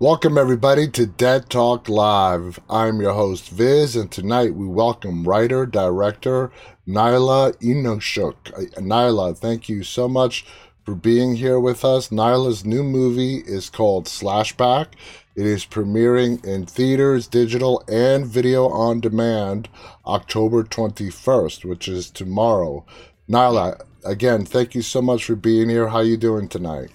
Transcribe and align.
Welcome, 0.00 0.38
everybody, 0.38 0.86
to 0.90 1.06
Dead 1.06 1.50
Talk 1.50 1.88
Live. 1.88 2.60
I'm 2.70 3.00
your 3.00 3.14
host, 3.14 3.48
Viz, 3.48 3.96
and 3.96 4.08
tonight 4.08 4.54
we 4.54 4.64
welcome 4.64 5.24
writer 5.24 5.66
director 5.66 6.52
Nyla 6.86 7.56
Innuksuk. 7.56 8.36
Uh, 8.56 8.80
Nyla, 8.80 9.36
thank 9.36 9.68
you 9.68 9.82
so 9.82 10.08
much 10.08 10.46
for 10.84 10.94
being 10.94 11.34
here 11.34 11.58
with 11.58 11.84
us. 11.84 12.10
Nyla's 12.10 12.64
new 12.64 12.84
movie 12.84 13.38
is 13.38 13.68
called 13.68 14.04
Slashback. 14.04 14.86
It 15.34 15.46
is 15.46 15.66
premiering 15.66 16.44
in 16.44 16.64
theaters, 16.66 17.26
digital, 17.26 17.82
and 17.88 18.24
video 18.24 18.68
on 18.68 19.00
demand 19.00 19.68
October 20.06 20.62
21st, 20.62 21.64
which 21.64 21.88
is 21.88 22.08
tomorrow. 22.08 22.86
Nyla, 23.28 23.82
again, 24.04 24.44
thank 24.44 24.76
you 24.76 24.82
so 24.82 25.02
much 25.02 25.24
for 25.24 25.34
being 25.34 25.68
here. 25.68 25.88
How 25.88 25.96
are 25.96 26.04
you 26.04 26.16
doing 26.16 26.46
tonight? 26.46 26.90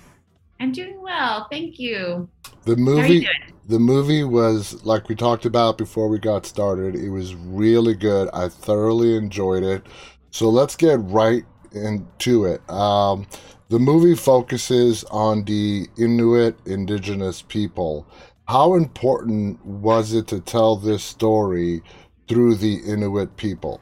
I'm 0.61 0.71
doing 0.71 1.01
well. 1.01 1.47
Thank 1.51 1.79
you. 1.79 2.29
The 2.65 2.75
movie 2.75 3.27
the 3.67 3.79
movie 3.79 4.23
was 4.23 4.83
like 4.85 5.07
we 5.07 5.15
talked 5.15 5.45
about 5.45 5.77
before 5.77 6.09
we 6.09 6.19
got 6.19 6.45
started. 6.45 6.95
It 6.95 7.09
was 7.09 7.35
really 7.35 7.93
good. 7.93 8.29
I 8.33 8.49
thoroughly 8.49 9.15
enjoyed 9.15 9.63
it. 9.63 9.85
So 10.31 10.49
let's 10.49 10.75
get 10.75 10.99
right 11.01 11.43
into 11.71 12.45
it. 12.45 12.67
Um, 12.69 13.25
the 13.69 13.79
movie 13.79 14.15
focuses 14.15 15.03
on 15.05 15.45
the 15.45 15.87
Inuit 15.97 16.57
indigenous 16.65 17.41
people. 17.41 18.05
How 18.47 18.73
important 18.75 19.65
was 19.65 20.13
it 20.13 20.27
to 20.27 20.41
tell 20.41 20.75
this 20.75 21.03
story 21.03 21.81
through 22.27 22.55
the 22.55 22.75
Inuit 22.85 23.37
people? 23.37 23.79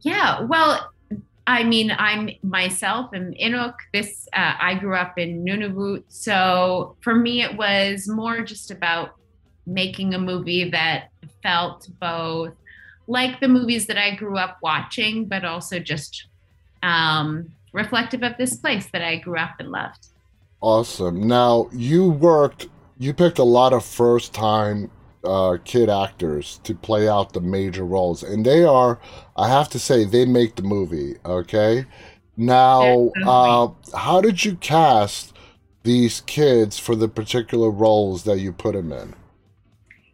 Yeah, 0.00 0.42
well, 0.42 0.89
I 1.50 1.64
mean, 1.64 1.90
I'm 1.90 2.30
myself 2.44 3.10
am 3.12 3.32
Inuk. 3.32 3.74
This 3.92 4.28
uh, 4.32 4.54
I 4.60 4.74
grew 4.74 4.94
up 4.94 5.18
in 5.18 5.44
Nunavut, 5.44 6.04
so 6.06 6.96
for 7.00 7.16
me 7.16 7.42
it 7.42 7.56
was 7.56 8.06
more 8.06 8.42
just 8.42 8.70
about 8.70 9.16
making 9.66 10.14
a 10.14 10.18
movie 10.18 10.70
that 10.70 11.08
felt 11.42 11.88
both 12.00 12.52
like 13.08 13.40
the 13.40 13.48
movies 13.48 13.88
that 13.88 13.98
I 13.98 14.14
grew 14.14 14.38
up 14.38 14.58
watching, 14.62 15.24
but 15.26 15.44
also 15.44 15.80
just 15.80 16.28
um, 16.84 17.50
reflective 17.72 18.22
of 18.22 18.36
this 18.38 18.54
place 18.54 18.86
that 18.92 19.02
I 19.02 19.16
grew 19.16 19.36
up 19.36 19.56
and 19.58 19.72
loved. 19.72 20.06
Awesome. 20.60 21.26
Now 21.26 21.68
you 21.72 22.10
worked. 22.10 22.68
You 22.96 23.12
picked 23.12 23.40
a 23.40 23.44
lot 23.58 23.72
of 23.72 23.84
first 23.84 24.32
time 24.32 24.88
uh, 25.24 25.58
kid 25.64 25.88
actors 25.88 26.60
to 26.64 26.74
play 26.74 27.08
out 27.08 27.32
the 27.32 27.40
major 27.40 27.84
roles, 27.84 28.22
and 28.22 28.44
they 28.44 28.64
are, 28.64 28.98
I 29.36 29.48
have 29.48 29.68
to 29.70 29.78
say, 29.78 30.04
they 30.04 30.24
make 30.24 30.56
the 30.56 30.62
movie. 30.62 31.16
Okay, 31.24 31.86
now, 32.36 33.10
uh, 33.26 33.68
how 33.94 34.20
did 34.20 34.44
you 34.44 34.56
cast 34.56 35.34
these 35.82 36.22
kids 36.22 36.78
for 36.78 36.94
the 36.94 37.08
particular 37.08 37.70
roles 37.70 38.24
that 38.24 38.38
you 38.38 38.52
put 38.52 38.74
them 38.74 38.92
in? 38.92 39.14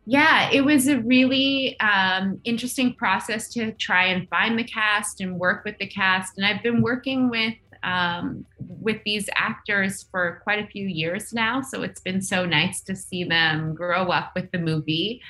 Yeah, 0.06 0.50
it 0.52 0.60
was 0.60 0.86
a 0.86 0.98
really 1.00 1.78
um, 1.80 2.40
interesting 2.44 2.94
process 2.94 3.48
to 3.54 3.72
try 3.72 4.06
and 4.06 4.28
find 4.28 4.56
the 4.56 4.64
cast 4.64 5.20
and 5.20 5.38
work 5.38 5.64
with 5.64 5.78
the 5.78 5.86
cast. 5.86 6.36
And 6.36 6.46
I've 6.46 6.62
been 6.62 6.80
working 6.80 7.28
with 7.28 7.54
um, 7.82 8.46
with 8.68 9.02
these 9.04 9.28
actors 9.34 10.06
for 10.10 10.40
quite 10.42 10.64
a 10.64 10.66
few 10.66 10.86
years 10.86 11.32
now. 11.32 11.60
So 11.60 11.82
it's 11.82 12.00
been 12.00 12.22
so 12.22 12.44
nice 12.44 12.80
to 12.82 12.96
see 12.96 13.24
them 13.24 13.74
grow 13.74 14.08
up 14.08 14.32
with 14.34 14.50
the 14.52 14.58
movie. 14.58 15.22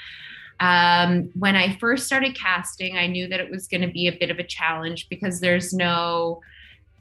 Um, 0.60 1.30
when 1.34 1.54
I 1.54 1.76
first 1.76 2.06
started 2.06 2.34
casting, 2.34 2.96
I 2.96 3.06
knew 3.06 3.28
that 3.28 3.40
it 3.40 3.50
was 3.50 3.68
going 3.68 3.82
to 3.82 3.88
be 3.88 4.08
a 4.08 4.12
bit 4.12 4.30
of 4.30 4.38
a 4.38 4.44
challenge 4.44 5.08
because 5.08 5.40
there's 5.40 5.72
no 5.72 6.40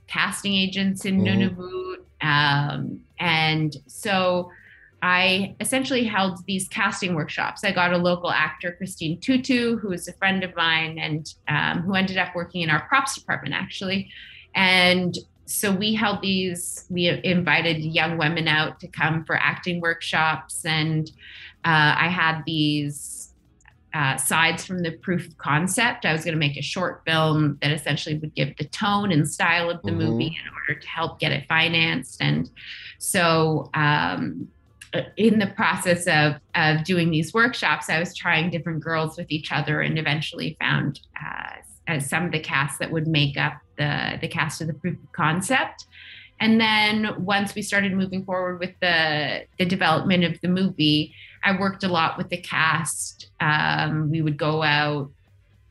casting 0.07 0.53
agents 0.53 1.05
in 1.05 1.21
mm-hmm. 1.21 1.41
Nunavut. 1.41 1.97
Um, 2.21 3.01
and 3.19 3.75
so 3.87 4.51
I 5.01 5.55
essentially 5.59 6.03
held 6.03 6.45
these 6.47 6.67
casting 6.67 7.15
workshops. 7.15 7.63
I 7.63 7.71
got 7.71 7.93
a 7.93 7.97
local 7.97 8.31
actor, 8.31 8.71
Christine 8.71 9.19
Tutu, 9.19 9.77
who 9.77 9.91
is 9.91 10.07
a 10.07 10.13
friend 10.13 10.43
of 10.43 10.55
mine 10.55 10.97
and 10.97 11.33
um, 11.47 11.81
who 11.83 11.93
ended 11.93 12.17
up 12.17 12.35
working 12.35 12.61
in 12.61 12.69
our 12.69 12.87
props 12.87 13.15
department 13.15 13.53
actually. 13.53 14.09
And 14.55 15.17
so 15.45 15.71
we 15.71 15.93
held 15.93 16.21
these 16.21 16.85
we 16.89 17.07
invited 17.23 17.77
young 17.77 18.17
women 18.17 18.47
out 18.47 18.79
to 18.79 18.87
come 18.87 19.23
for 19.25 19.35
acting 19.35 19.79
workshops 19.79 20.65
and 20.65 21.11
uh, 21.63 21.95
i 21.97 22.07
had 22.07 22.41
these 22.45 23.33
uh, 23.93 24.17
sides 24.17 24.65
from 24.65 24.79
the 24.79 24.91
proof 24.91 25.27
of 25.27 25.37
concept 25.37 26.05
i 26.05 26.11
was 26.11 26.23
going 26.23 26.33
to 26.33 26.39
make 26.39 26.57
a 26.57 26.61
short 26.61 27.01
film 27.05 27.57
that 27.61 27.71
essentially 27.71 28.17
would 28.17 28.33
give 28.35 28.55
the 28.57 28.65
tone 28.65 29.11
and 29.11 29.29
style 29.29 29.69
of 29.69 29.81
the 29.83 29.91
mm-hmm. 29.91 29.99
movie 29.99 30.27
in 30.27 30.53
order 30.53 30.79
to 30.79 30.87
help 30.87 31.19
get 31.19 31.31
it 31.31 31.45
financed 31.47 32.21
and 32.21 32.49
so 32.97 33.69
um, 33.73 34.47
in 35.17 35.39
the 35.39 35.47
process 35.47 36.07
of, 36.07 36.39
of 36.55 36.83
doing 36.83 37.11
these 37.11 37.33
workshops 37.33 37.89
i 37.89 37.99
was 37.99 38.13
trying 38.15 38.49
different 38.49 38.83
girls 38.83 39.17
with 39.17 39.27
each 39.29 39.51
other 39.51 39.81
and 39.81 39.97
eventually 39.97 40.57
found 40.59 40.99
uh, 41.23 41.51
as 41.87 42.09
some 42.09 42.25
of 42.25 42.31
the 42.31 42.39
cast 42.39 42.79
that 42.79 42.91
would 42.91 43.07
make 43.07 43.37
up 43.37 43.53
the 43.77 44.17
the 44.21 44.27
cast 44.27 44.61
of 44.61 44.67
the 44.67 44.73
proof 44.73 44.95
of 44.95 45.11
concept. 45.11 45.85
And 46.39 46.59
then 46.59 47.23
once 47.23 47.55
we 47.55 47.61
started 47.61 47.93
moving 47.93 48.25
forward 48.25 48.59
with 48.59 48.73
the 48.81 49.45
the 49.57 49.65
development 49.65 50.23
of 50.23 50.39
the 50.41 50.47
movie, 50.47 51.13
I 51.43 51.57
worked 51.57 51.83
a 51.83 51.87
lot 51.87 52.17
with 52.17 52.29
the 52.29 52.37
cast. 52.37 53.27
Um, 53.39 54.09
we 54.09 54.21
would 54.21 54.37
go 54.37 54.63
out 54.63 55.11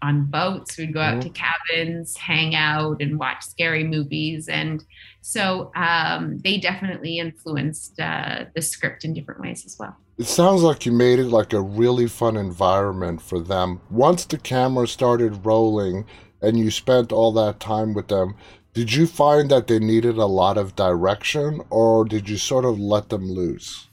on 0.04 0.26
boats, 0.26 0.76
we'd 0.76 0.92
go 0.92 1.00
out 1.00 1.22
to 1.22 1.31
mm-hmm. 1.31 1.44
cabins, 1.72 2.16
hang 2.16 2.54
out, 2.54 3.00
and 3.00 3.19
watch 3.19 3.42
scary 3.42 3.84
movies. 3.84 4.48
And 4.48 4.84
so 5.22 5.72
um, 5.75 6.38
they 6.44 6.59
definitely 6.59 7.19
influenced 7.19 7.98
uh, 7.98 8.44
the 8.54 8.60
script 8.60 9.04
in 9.04 9.15
different 9.15 9.41
ways 9.41 9.65
as 9.65 9.76
well. 9.78 9.97
It 10.19 10.26
sounds 10.26 10.62
like 10.62 10.84
you 10.84 10.92
made 10.92 11.19
it 11.19 11.28
like 11.28 11.54
a 11.54 11.60
really 11.60 12.06
fun 12.06 12.37
environment 12.37 13.22
for 13.22 13.41
them. 13.41 13.81
Once 13.91 14.26
the 14.26 14.38
camera 14.38 14.87
started 14.87 15.44
rolling 15.44 16.04
and 16.42 16.59
you 16.59 16.71
spent 16.71 17.10
all 17.10 17.32
that 17.32 17.59
time 17.59 17.94
with 17.94 18.09
them, 18.09 18.36
did 18.75 18.92
you 18.92 19.06
find 19.06 19.50
that 19.50 19.66
they 19.66 19.78
needed 19.78 20.19
a 20.19 20.26
lot 20.26 20.59
of 20.59 20.76
direction 20.76 21.62
or 21.71 22.04
did 22.04 22.28
you 22.28 22.36
sort 22.36 22.65
of 22.65 22.78
let 22.78 23.09
them 23.09 23.28
loose? 23.31 23.88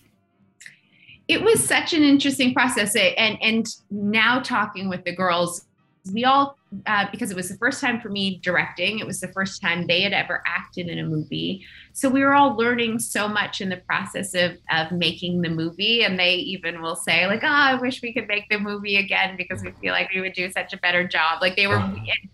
It 1.28 1.42
was 1.42 1.64
such 1.64 1.94
an 1.94 2.04
interesting 2.04 2.54
process. 2.54 2.96
And, 2.96 3.38
and 3.42 3.66
now 3.90 4.42
talking 4.42 4.90
with 4.90 5.06
the 5.06 5.16
girls, 5.16 5.66
we 6.12 6.26
all 6.26 6.58
uh, 6.86 7.06
because 7.12 7.30
it 7.30 7.36
was 7.36 7.50
the 7.50 7.58
first 7.58 7.82
time 7.82 8.00
for 8.00 8.10
me 8.10 8.40
directing 8.42 9.00
it 9.00 9.06
was 9.06 9.20
the 9.20 9.28
first 9.30 9.62
time 9.62 9.86
they 9.88 10.02
had 10.02 10.14
ever 10.14 10.42
acted 10.48 10.88
in 10.88 11.00
a 11.00 11.04
movie. 11.04 11.66
So 11.94 12.10
we 12.10 12.24
were 12.24 12.34
all 12.34 12.56
learning 12.56 13.00
so 13.00 13.28
much 13.28 13.60
in 13.60 13.68
the 13.70 13.78
process 13.78 14.34
of, 14.34 14.54
of 14.72 14.92
making 14.94 15.42
the 15.42 15.50
movie. 15.50 16.04
And 16.04 16.18
they 16.18 16.36
even 16.36 16.82
will 16.82 16.96
say 16.96 17.28
like 17.28 17.44
oh 17.44 17.48
i 17.48 17.76
wish 17.76 18.02
we 18.02 18.14
could 18.14 18.28
make 18.28 18.50
the 18.50 18.58
movie 18.58 18.98
again 18.98 19.36
because 19.38 19.62
we 19.64 19.72
feel 19.82 19.94
like 19.94 20.10
we 20.14 20.22
would 20.22 20.34
do 20.34 20.50
such 20.52 20.74
a 20.74 20.78
better 20.78 21.08
job. 21.08 21.42
Like 21.42 21.56
they 21.56 21.68
were 21.68 21.80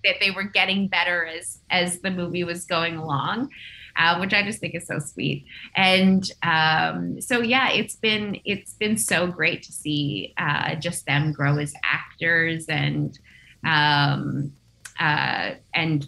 that 0.04 0.16
they 0.22 0.32
were 0.32 0.44
getting 0.44 0.88
better 0.88 1.26
as 1.26 1.60
as 1.70 2.00
the 2.00 2.12
movie 2.12 2.44
was 2.44 2.66
going 2.66 2.96
along 2.96 3.50
uh, 3.98 4.18
which 4.20 4.34
I 4.34 4.44
just 4.44 4.60
think 4.60 4.76
is 4.76 4.86
so 4.86 5.00
sweet. 5.00 5.46
And 5.76 6.30
um, 6.44 7.20
so 7.20 7.42
yeah, 7.42 7.72
it's 7.72 7.96
been 7.96 8.38
it's 8.46 8.74
been 8.74 8.98
so 8.98 9.28
great 9.28 9.64
to 9.64 9.72
see 9.72 10.34
uh, 10.38 10.76
just 10.76 11.06
them 11.06 11.32
grow 11.32 11.58
as 11.58 11.74
actors 11.84 12.68
and 12.68 13.18
um, 13.66 14.54
uh, 15.00 15.52
and 15.74 16.08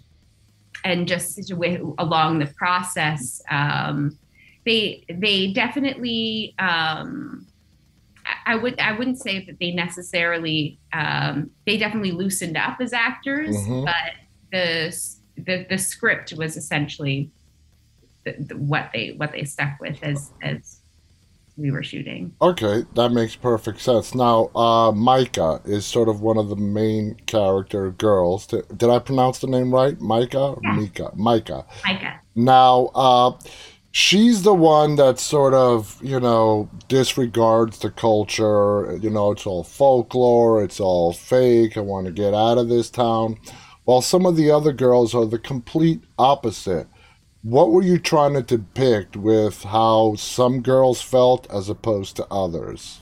and 0.83 1.07
just 1.07 1.53
with, 1.53 1.81
along 1.97 2.39
the 2.39 2.47
process, 2.47 3.41
um, 3.49 4.17
they 4.65 5.03
they 5.09 5.51
definitely. 5.51 6.55
Um, 6.59 7.45
I 8.45 8.55
would 8.55 8.79
I 8.79 8.97
wouldn't 8.97 9.19
say 9.19 9.43
that 9.45 9.59
they 9.59 9.71
necessarily 9.71 10.77
um, 10.93 11.49
they 11.65 11.77
definitely 11.77 12.11
loosened 12.11 12.57
up 12.57 12.77
as 12.79 12.93
actors, 12.93 13.55
mm-hmm. 13.55 13.85
but 13.85 14.13
the, 14.51 14.95
the 15.37 15.65
the 15.69 15.77
script 15.77 16.33
was 16.33 16.55
essentially 16.55 17.31
the, 18.25 18.35
the, 18.39 18.57
what 18.57 18.91
they 18.93 19.11
what 19.17 19.31
they 19.31 19.43
stuck 19.45 19.79
with 19.79 20.03
as 20.03 20.31
as 20.43 20.78
we 21.59 21.71
were 21.71 21.83
shooting. 21.83 22.33
Okay, 22.41 22.85
that 22.95 23.09
makes 23.11 23.35
perfect 23.35 23.81
sense. 23.81 24.15
Now, 24.15 24.49
uh, 24.55 24.91
Micah 24.91 25.61
is 25.65 25.85
sort 25.85 26.09
of 26.09 26.21
one 26.21 26.37
of 26.37 26.49
the 26.49 26.55
main 26.55 27.15
character 27.25 27.91
girls. 27.91 28.47
Did, 28.47 28.89
I 28.89 28.99
pronounce 28.99 29.39
the 29.39 29.47
name 29.47 29.73
right? 29.73 29.99
Micah? 29.99 30.55
Yeah. 30.63 30.75
Mika? 30.75 31.11
Micah. 31.15 31.65
Micah. 31.85 32.21
Now, 32.35 32.91
uh, 32.95 33.37
she's 33.91 34.43
the 34.43 34.53
one 34.53 34.95
that 34.95 35.19
sort 35.19 35.53
of, 35.53 35.99
you 36.01 36.19
know, 36.19 36.69
disregards 36.87 37.79
the 37.79 37.91
culture. 37.91 38.97
You 39.01 39.09
know, 39.09 39.31
it's 39.31 39.45
all 39.45 39.63
folklore, 39.63 40.63
it's 40.63 40.79
all 40.79 41.13
fake. 41.13 41.77
I 41.77 41.81
want 41.81 42.05
to 42.07 42.11
get 42.11 42.33
out 42.33 42.57
of 42.57 42.69
this 42.69 42.89
town. 42.89 43.37
While 43.85 44.01
some 44.01 44.25
of 44.25 44.35
the 44.35 44.51
other 44.51 44.71
girls 44.71 45.15
are 45.15 45.25
the 45.25 45.39
complete 45.39 46.03
opposite 46.17 46.87
what 47.41 47.71
were 47.71 47.81
you 47.81 47.97
trying 47.97 48.33
to 48.33 48.41
depict 48.41 49.15
with 49.15 49.63
how 49.63 50.15
some 50.15 50.61
girls 50.61 51.01
felt 51.01 51.49
as 51.51 51.69
opposed 51.69 52.15
to 52.17 52.27
others? 52.29 53.01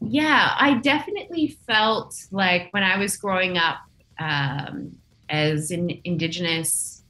Yeah, 0.00 0.54
I 0.58 0.74
definitely 0.74 1.58
felt 1.66 2.14
like 2.30 2.68
when 2.72 2.82
I 2.82 2.98
was 2.98 3.16
growing 3.16 3.58
up 3.58 3.78
um, 4.18 4.96
as 5.28 5.70
an 5.70 5.90
indigenous 6.04 7.00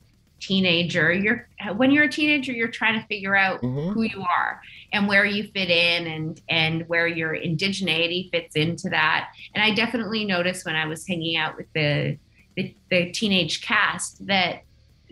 teenager 0.41 1.13
you're 1.13 1.49
when 1.77 1.91
you're 1.91 2.05
a 2.05 2.11
teenager 2.11 2.51
you're 2.51 2.69
trying 2.69 2.99
to 2.99 3.07
figure 3.07 3.37
out 3.37 3.61
mm-hmm. 3.61 3.93
who 3.93 4.03
you 4.03 4.23
are 4.23 4.61
and 4.93 5.07
where 5.07 5.25
you 5.25 5.45
fit 5.53 5.69
in 5.69 6.07
and 6.07 6.41
and 6.49 6.89
where 6.89 7.07
your 7.07 7.37
indigeneity 7.37 8.31
fits 8.31 8.57
into 8.57 8.89
that 8.89 9.29
and 9.55 9.63
i 9.63 9.73
definitely 9.73 10.25
noticed 10.25 10.65
when 10.65 10.75
i 10.75 10.87
was 10.87 11.07
hanging 11.07 11.37
out 11.37 11.57
with 11.57 11.67
the 11.75 12.19
the, 12.57 12.75
the 12.91 13.13
teenage 13.13 13.61
cast 13.61 14.27
that 14.27 14.63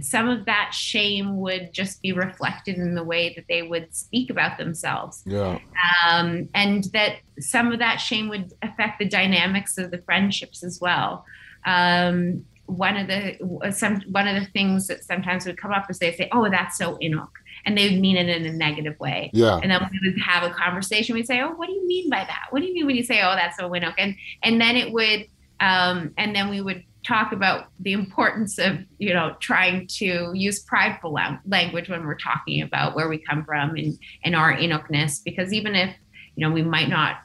some 0.01 0.29
of 0.29 0.45
that 0.47 0.71
shame 0.73 1.41
would 1.41 1.73
just 1.73 2.01
be 2.03 2.13
reflected 2.13 2.77
in 2.77 2.95
the 2.95 3.03
way 3.03 3.33
that 3.35 3.47
they 3.49 3.63
would 3.63 3.95
speak 3.95 4.31
about 4.31 4.59
themselves. 4.59 5.23
Yeah. 5.27 5.59
Um, 6.07 6.49
and 6.55 6.85
that 6.93 7.17
some 7.41 7.73
of 7.73 7.79
that 7.81 7.97
shame 7.97 8.29
would 8.29 8.53
affect 8.63 8.99
the 8.99 9.09
dynamics 9.09 9.79
of 9.79 9.91
the 9.91 9.99
friendships 9.99 10.63
as 10.63 10.81
well. 10.81 11.25
Um, 11.65 12.45
one 12.67 12.99
of 12.99 13.07
the 13.07 13.73
some 13.73 14.03
one 14.11 14.29
of 14.29 14.41
the 14.41 14.47
things 14.51 14.89
that 14.89 15.03
sometimes 15.03 15.47
would 15.47 15.57
come 15.57 15.73
up 15.73 15.91
is 15.91 15.99
they 15.99 16.13
say, 16.13 16.29
"Oh, 16.33 16.49
that's 16.51 16.77
so 16.77 16.99
Inuk," 16.99 17.31
and 17.65 17.77
they 17.77 17.89
would 17.89 17.99
mean 17.99 18.17
it 18.17 18.29
in 18.29 18.45
a 18.45 18.53
negative 18.53 18.99
way. 19.01 19.31
Yeah. 19.33 19.59
And 19.63 19.71
then 19.71 19.89
we 19.91 20.11
would 20.11 20.21
have 20.21 20.43
a 20.43 20.51
conversation. 20.51 21.15
We'd 21.15 21.27
say, 21.27 21.41
"Oh, 21.41 21.53
what 21.53 21.67
do 21.67 21.73
you 21.73 21.87
mean 21.87 22.11
by 22.11 22.25
that? 22.25 22.47
What 22.51 22.61
do 22.61 22.67
you 22.67 22.75
mean 22.75 22.87
when 22.87 22.97
you 22.97 23.05
say, 23.05 23.23
oh, 23.23 23.35
that's 23.35 23.57
so 23.57 23.71
Inuk?" 23.71 23.95
And 23.97 24.15
and 24.43 24.61
then 24.61 24.77
it 24.77 24.93
would, 24.93 25.27
um, 25.61 26.13
and 26.19 26.37
then 26.37 26.51
we 26.51 26.61
would 26.61 26.85
talk 27.09 27.33
about 27.33 27.69
the 27.81 27.93
importance 27.93 28.59
of 28.59 28.79
you 28.99 29.15
know 29.15 29.35
trying 29.41 29.87
to 29.87 30.31
use 30.35 30.61
prideful 30.61 31.17
language 31.47 31.89
when 31.89 32.05
we're 32.05 32.15
talking 32.15 32.63
about 32.63 32.95
where 32.95 33.09
we 33.09 33.19
come 33.19 33.45
from 33.45 33.71
and 33.77 33.99
and 34.23 34.37
our 34.37 34.55
Inukness, 34.55 35.25
because 35.25 35.53
even 35.53 35.75
if 35.75 35.95
you 36.37 36.47
know 36.47 36.53
we 36.53 36.63
might 36.63 36.89
not 36.89 37.17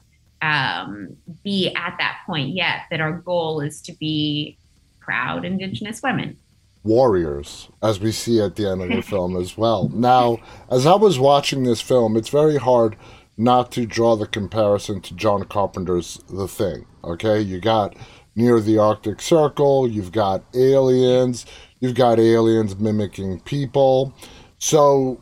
um, 0.42 1.16
be 1.44 1.74
at 1.76 1.96
that 2.00 2.22
point 2.26 2.50
yet, 2.50 2.82
that 2.90 3.02
our 3.02 3.14
goal 3.14 3.60
is 3.60 3.82
to 3.82 3.94
be 3.94 4.58
proud 5.00 5.46
Indigenous 5.46 6.02
women. 6.02 6.38
Warriors, 6.84 7.70
as 7.82 8.00
we 8.00 8.12
see 8.12 8.42
at 8.42 8.56
the 8.56 8.70
end 8.70 8.82
of 8.82 8.90
the 8.90 9.02
film 9.14 9.38
as 9.38 9.58
well. 9.58 9.90
Now, 9.90 10.40
as 10.70 10.86
I 10.86 10.96
was 10.96 11.18
watching 11.18 11.64
this 11.64 11.80
film, 11.80 12.18
it's 12.18 12.30
very 12.30 12.58
hard 12.58 12.98
not 13.38 13.72
to 13.72 13.86
draw 13.86 14.16
the 14.16 14.28
comparison 14.28 15.02
to 15.02 15.16
John 15.16 15.44
Carpenter's 15.46 16.20
The 16.30 16.48
Thing. 16.48 16.86
Okay, 17.04 17.40
you 17.40 17.60
got 17.60 17.96
near 18.36 18.60
the 18.60 18.78
Arctic 18.78 19.22
Circle, 19.22 19.88
you've 19.88 20.12
got 20.12 20.44
aliens, 20.56 21.46
you've 21.80 21.96
got 21.96 22.20
aliens 22.20 22.78
mimicking 22.78 23.40
people. 23.42 24.14
So, 24.58 25.22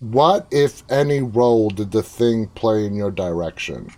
what, 0.00 0.46
if 0.50 0.82
any, 0.90 1.20
role 1.20 1.70
did 1.70 1.90
the 1.90 2.02
thing 2.02 2.48
play 2.48 2.86
in 2.86 2.94
your 2.94 3.10
direction? 3.10 3.90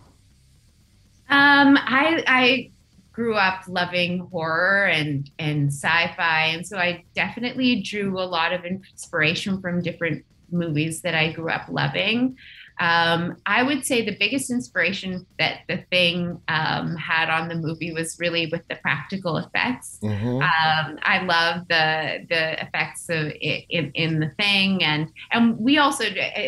Um, 1.28 1.78
I, 1.78 2.22
I 2.26 2.70
grew 3.12 3.34
up 3.34 3.62
loving 3.68 4.26
horror 4.30 4.86
and 4.86 5.30
and 5.38 5.68
sci-fi 5.68 6.46
and 6.46 6.66
so 6.66 6.78
I 6.78 7.04
definitely 7.14 7.82
drew 7.82 8.18
a 8.18 8.24
lot 8.24 8.54
of 8.54 8.64
inspiration 8.64 9.60
from 9.60 9.82
different 9.82 10.24
movies 10.50 11.02
that 11.02 11.14
I 11.14 11.32
grew 11.32 11.50
up 11.50 11.66
loving. 11.68 12.36
Um, 12.80 13.36
I 13.46 13.62
would 13.62 13.84
say 13.84 14.04
the 14.04 14.16
biggest 14.18 14.50
inspiration 14.50 15.26
that 15.38 15.60
the 15.68 15.84
thing 15.90 16.40
um, 16.48 16.96
had 16.96 17.30
on 17.30 17.48
the 17.48 17.54
movie 17.54 17.92
was 17.92 18.16
really 18.18 18.46
with 18.46 18.66
the 18.68 18.76
practical 18.76 19.36
effects. 19.36 19.98
Mm-hmm. 20.02 20.36
Um, 20.36 20.98
I 21.02 21.22
love 21.24 21.68
the 21.68 22.26
the 22.28 22.62
effects 22.62 23.08
of 23.08 23.32
it, 23.40 23.66
in, 23.68 23.92
in 23.94 24.20
the 24.20 24.30
thing, 24.30 24.82
and 24.82 25.08
and 25.30 25.58
we 25.58 25.78
also, 25.78 26.04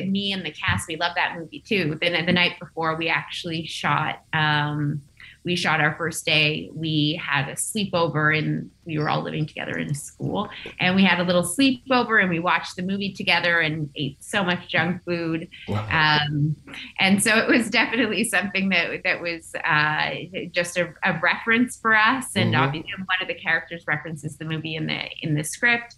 me 0.06 0.32
and 0.32 0.44
the 0.44 0.50
cast, 0.50 0.88
we 0.88 0.96
love 0.96 1.12
that 1.16 1.38
movie 1.38 1.60
too. 1.60 1.98
Then 2.00 2.26
the 2.26 2.32
night 2.32 2.58
before, 2.58 2.96
we 2.96 3.08
actually 3.08 3.66
shot 3.66 4.22
um, 4.32 5.02
we 5.44 5.56
shot 5.56 5.81
our 5.81 5.94
first 5.96 6.25
day. 6.25 6.70
We 6.73 7.20
had 7.23 7.49
a 7.49 7.55
sleepover 7.55 8.37
and 8.37 8.70
we 8.87 8.99
were 8.99 9.11
all 9.11 9.23
living 9.23 9.46
together 9.46 9.73
in 9.73 9.91
a 9.91 9.94
school. 9.94 10.49
And 10.81 10.96
we 10.96 11.05
had 11.05 11.20
a 11.20 11.23
little 11.23 11.43
sleepover 11.43 12.20
and 12.20 12.31
we 12.31 12.38
watched 12.38 12.76
the 12.76 12.82
movie 12.82 13.12
together 13.12 13.61
and 13.61 13.91
ate 13.94 14.23
so 14.25 14.43
much 14.43 14.69
junk 14.69 15.05
food. 15.05 15.49
Wow. 15.69 15.87
Um, 15.91 16.56
and 16.99 17.23
so 17.23 17.37
it 17.37 17.49
was 17.49 17.69
definitely 17.69 18.25
something 18.25 18.70
that 18.70 19.02
that 19.05 19.20
was 19.20 19.55
uh, 19.64 20.11
just 20.50 20.79
a, 20.79 20.94
a, 21.05 21.20
reference 21.23 21.76
for 21.76 21.94
us. 21.94 22.35
And 22.35 22.55
mm-hmm. 22.55 22.62
obviously 22.62 22.93
one 22.96 23.19
of 23.20 23.29
the 23.29 23.35
characters 23.35 23.85
references 23.87 24.38
the 24.38 24.44
movie 24.46 24.76
in 24.76 24.87
the 24.87 25.08
in 25.20 25.35
the 25.35 25.44
script 25.44 25.96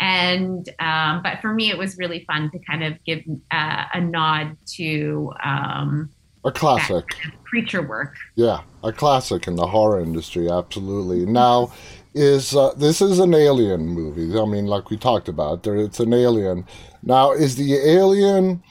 and 0.00 0.68
um, 0.78 1.22
but 1.22 1.40
for 1.40 1.52
me 1.52 1.70
it 1.70 1.78
was 1.78 1.98
really 1.98 2.24
fun 2.24 2.50
to 2.50 2.58
kind 2.60 2.84
of 2.84 3.02
give 3.04 3.20
uh, 3.50 3.84
a 3.92 4.00
nod 4.00 4.56
to 4.66 5.32
um, 5.42 6.10
a 6.48 6.52
classic 6.52 7.04
creature 7.44 7.82
work. 7.82 8.16
Yeah, 8.34 8.62
a 8.82 8.92
classic 8.92 9.46
in 9.46 9.56
the 9.56 9.66
horror 9.66 10.00
industry, 10.00 10.50
absolutely. 10.50 11.26
Now, 11.26 11.72
is 12.14 12.56
uh, 12.56 12.72
this 12.76 13.00
is 13.00 13.18
an 13.18 13.34
alien 13.34 13.86
movie? 13.86 14.38
I 14.38 14.44
mean, 14.44 14.66
like 14.66 14.90
we 14.90 14.96
talked 14.96 15.28
about, 15.28 15.62
there 15.62 15.76
it's 15.76 16.00
an 16.00 16.12
alien. 16.12 16.66
Now, 17.02 17.32
is 17.32 17.56
the 17.56 17.74
alien 17.74 18.62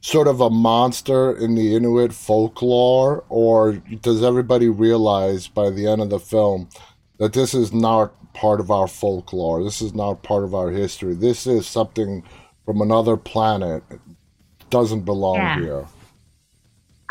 sort 0.00 0.28
of 0.28 0.40
a 0.40 0.48
monster 0.48 1.36
in 1.36 1.56
the 1.56 1.74
Inuit 1.74 2.12
folklore, 2.12 3.24
or 3.28 3.72
does 4.00 4.22
everybody 4.22 4.68
realize 4.68 5.48
by 5.48 5.68
the 5.70 5.86
end 5.86 6.00
of 6.00 6.10
the 6.10 6.20
film 6.20 6.68
that 7.18 7.32
this 7.32 7.54
is 7.54 7.72
not 7.72 8.12
part 8.34 8.60
of 8.60 8.70
our 8.70 8.86
folklore? 8.86 9.64
This 9.64 9.82
is 9.82 9.94
not 9.94 10.22
part 10.22 10.44
of 10.44 10.54
our 10.54 10.70
history. 10.70 11.14
This 11.14 11.46
is 11.46 11.66
something 11.66 12.22
from 12.64 12.80
another 12.80 13.16
planet. 13.16 13.82
It 13.90 14.00
doesn't 14.70 15.04
belong 15.04 15.36
yeah. 15.36 15.60
here. 15.60 15.86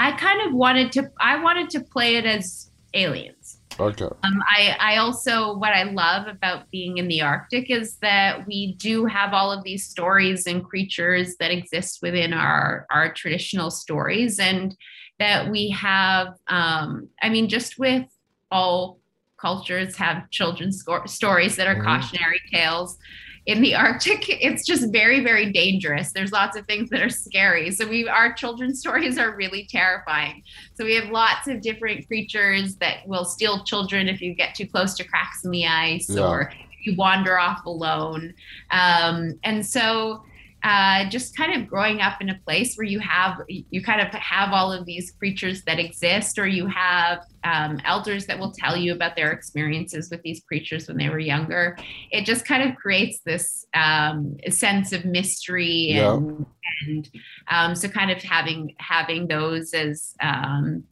I 0.06 0.12
kind 0.12 0.48
of 0.48 0.54
wanted 0.54 0.92
to 0.94 1.12
I 1.20 1.42
wanted 1.42 1.72
to 1.72 1.80
play 1.80 2.18
it 2.18 2.26
as 2.26 2.70
aliens. 2.94 3.58
Okay. 3.80 4.06
Um, 4.06 4.44
I, 4.48 4.76
I 4.80 4.98
also 4.98 5.58
what 5.58 5.74
I 5.74 5.84
love 5.84 6.28
about 6.28 6.70
being 6.70 7.00
in 7.00 7.08
the 7.08 7.24
Arctic 7.24 7.72
is 7.72 7.98
that 7.98 8.46
we 8.46 8.76
do 8.76 9.08
have 9.08 9.34
all 9.34 9.52
of 9.52 9.64
these 9.64 9.88
stories 9.88 10.46
and 10.46 10.64
creatures 10.64 11.38
that 11.40 11.50
exist 11.50 12.00
within 12.04 12.34
our 12.34 12.86
our 12.92 13.12
traditional 13.14 13.72
stories, 13.72 14.38
and 14.38 14.78
that 15.18 15.50
we 15.50 15.70
have. 15.70 16.36
Um, 16.48 17.10
I 17.24 17.30
mean, 17.30 17.50
just 17.50 17.80
with 17.80 18.06
all 18.52 19.00
cultures 19.42 19.96
have 19.98 20.30
children's 20.30 20.86
stories 21.08 21.56
that 21.56 21.66
are 21.66 21.76
mm-hmm. 21.76 21.84
cautionary 21.84 22.42
tales 22.54 22.98
in 23.46 23.62
the 23.62 23.76
Arctic, 23.76 24.28
it's 24.28 24.66
just 24.66 24.92
very, 24.92 25.24
very 25.24 25.52
dangerous. 25.52 26.12
There's 26.12 26.32
lots 26.32 26.58
of 26.58 26.66
things 26.66 26.90
that 26.90 27.02
are 27.02 27.10
scary. 27.10 27.72
So 27.72 27.88
we 27.88 28.08
our 28.08 28.34
children's 28.34 28.80
stories 28.86 29.18
are 29.18 29.36
really 29.36 29.68
terrifying. 29.70 30.44
So 30.74 30.84
we 30.84 30.96
have 30.96 31.10
lots 31.10 31.48
of 31.48 31.62
different 31.62 32.08
creatures 32.08 32.76
that 32.78 33.08
will 33.08 33.26
steal 33.26 33.64
children 33.64 34.08
if 34.08 34.22
you 34.22 34.34
get 34.34 34.56
too 34.56 34.68
close 34.68 34.96
to 34.96 35.04
cracks 35.04 35.46
in 35.46 35.52
the 35.52 35.68
ice 35.68 36.10
yeah. 36.10 36.28
or 36.28 36.52
you 36.84 36.96
wander 36.96 37.38
off 37.38 37.66
alone. 37.66 38.34
Um, 38.72 39.40
and 39.44 39.66
so 39.66 40.24
uh, 40.66 41.08
just 41.10 41.38
kind 41.38 41.62
of 41.62 41.70
growing 41.70 42.02
up 42.02 42.20
in 42.22 42.30
a 42.30 42.40
place 42.44 42.76
where 42.76 42.88
you 42.88 43.00
have 43.00 43.40
you 43.48 43.84
kind 43.84 44.02
of 44.02 44.08
have 44.08 44.52
all 44.52 44.74
of 44.74 44.84
these 44.88 45.12
creatures 45.12 45.62
that 45.62 45.78
exist 45.78 46.40
or 46.40 46.48
you 46.48 46.66
have 46.66 47.20
um, 47.44 47.80
elders 47.86 48.26
that 48.26 48.40
will 48.40 48.52
tell 48.52 48.76
you 48.76 48.92
about 48.92 49.16
their 49.16 49.32
experiences 49.32 50.10
with 50.10 50.20
these 50.24 50.42
creatures 50.48 50.88
when 50.88 50.98
they 50.98 51.08
were 51.08 51.20
younger 51.20 51.78
it 52.10 52.26
just 52.26 52.46
kind 52.46 52.68
of 52.68 52.76
creates 52.78 53.20
this 53.20 53.68
um, 53.76 54.36
sense 54.50 54.92
of 54.92 55.06
mystery 55.06 55.92
and, 55.92 56.48
yeah. 56.84 56.88
and 56.88 57.10
um, 57.52 57.76
so 57.76 57.88
kind 57.88 58.10
of 58.10 58.18
having 58.24 58.74
having 58.80 59.28
those 59.28 59.72
as 59.76 60.16
um, 60.20 60.84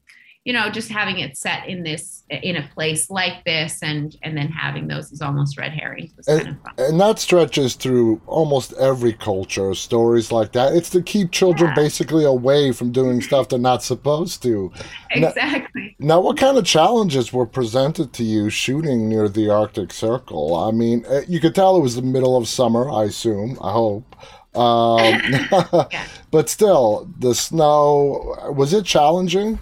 you 0.45 0.53
know, 0.53 0.69
just 0.69 0.89
having 0.89 1.19
it 1.19 1.37
set 1.37 1.67
in 1.67 1.83
this 1.83 2.23
in 2.29 2.55
a 2.55 2.67
place 2.73 3.09
like 3.09 3.43
this, 3.45 3.81
and 3.81 4.15
and 4.23 4.37
then 4.37 4.47
having 4.47 4.87
those 4.87 5.11
as 5.11 5.21
almost 5.21 5.57
red 5.57 5.71
herrings 5.71 6.11
was 6.15 6.27
and, 6.27 6.41
kind 6.41 6.55
of 6.55 6.63
fun. 6.63 6.73
And 6.77 7.01
that 7.01 7.19
stretches 7.19 7.75
through 7.75 8.21
almost 8.27 8.73
every 8.73 9.13
culture. 9.13 9.73
Stories 9.73 10.31
like 10.31 10.51
that. 10.53 10.73
It's 10.73 10.89
to 10.91 11.01
keep 11.01 11.31
children 11.31 11.69
yeah. 11.69 11.83
basically 11.83 12.25
away 12.25 12.71
from 12.71 12.91
doing 12.91 13.21
stuff 13.21 13.49
they're 13.49 13.59
not 13.59 13.83
supposed 13.83 14.41
to. 14.43 14.71
Exactly. 15.15 15.95
Now, 15.99 16.13
now, 16.13 16.19
what 16.21 16.37
kind 16.37 16.59
of 16.59 16.63
challenges 16.63 17.33
were 17.33 17.47
presented 17.47 18.13
to 18.13 18.23
you 18.23 18.51
shooting 18.51 19.09
near 19.09 19.27
the 19.27 19.49
Arctic 19.49 19.91
Circle? 19.91 20.55
I 20.55 20.69
mean, 20.69 21.03
eh, 21.07 21.23
you 21.27 21.39
could 21.39 21.55
tell 21.55 21.75
it 21.75 21.81
was 21.81 21.95
the 21.95 22.03
middle 22.03 22.37
of 22.37 22.47
summer. 22.47 22.87
I 22.87 23.05
assume. 23.05 23.57
I 23.59 23.71
hope. 23.71 24.15
Um, 24.55 24.99
yeah. 25.91 26.07
but 26.31 26.49
still, 26.49 27.09
the 27.17 27.33
snow 27.33 28.35
was 28.55 28.73
it 28.73 28.85
challenging? 28.85 29.57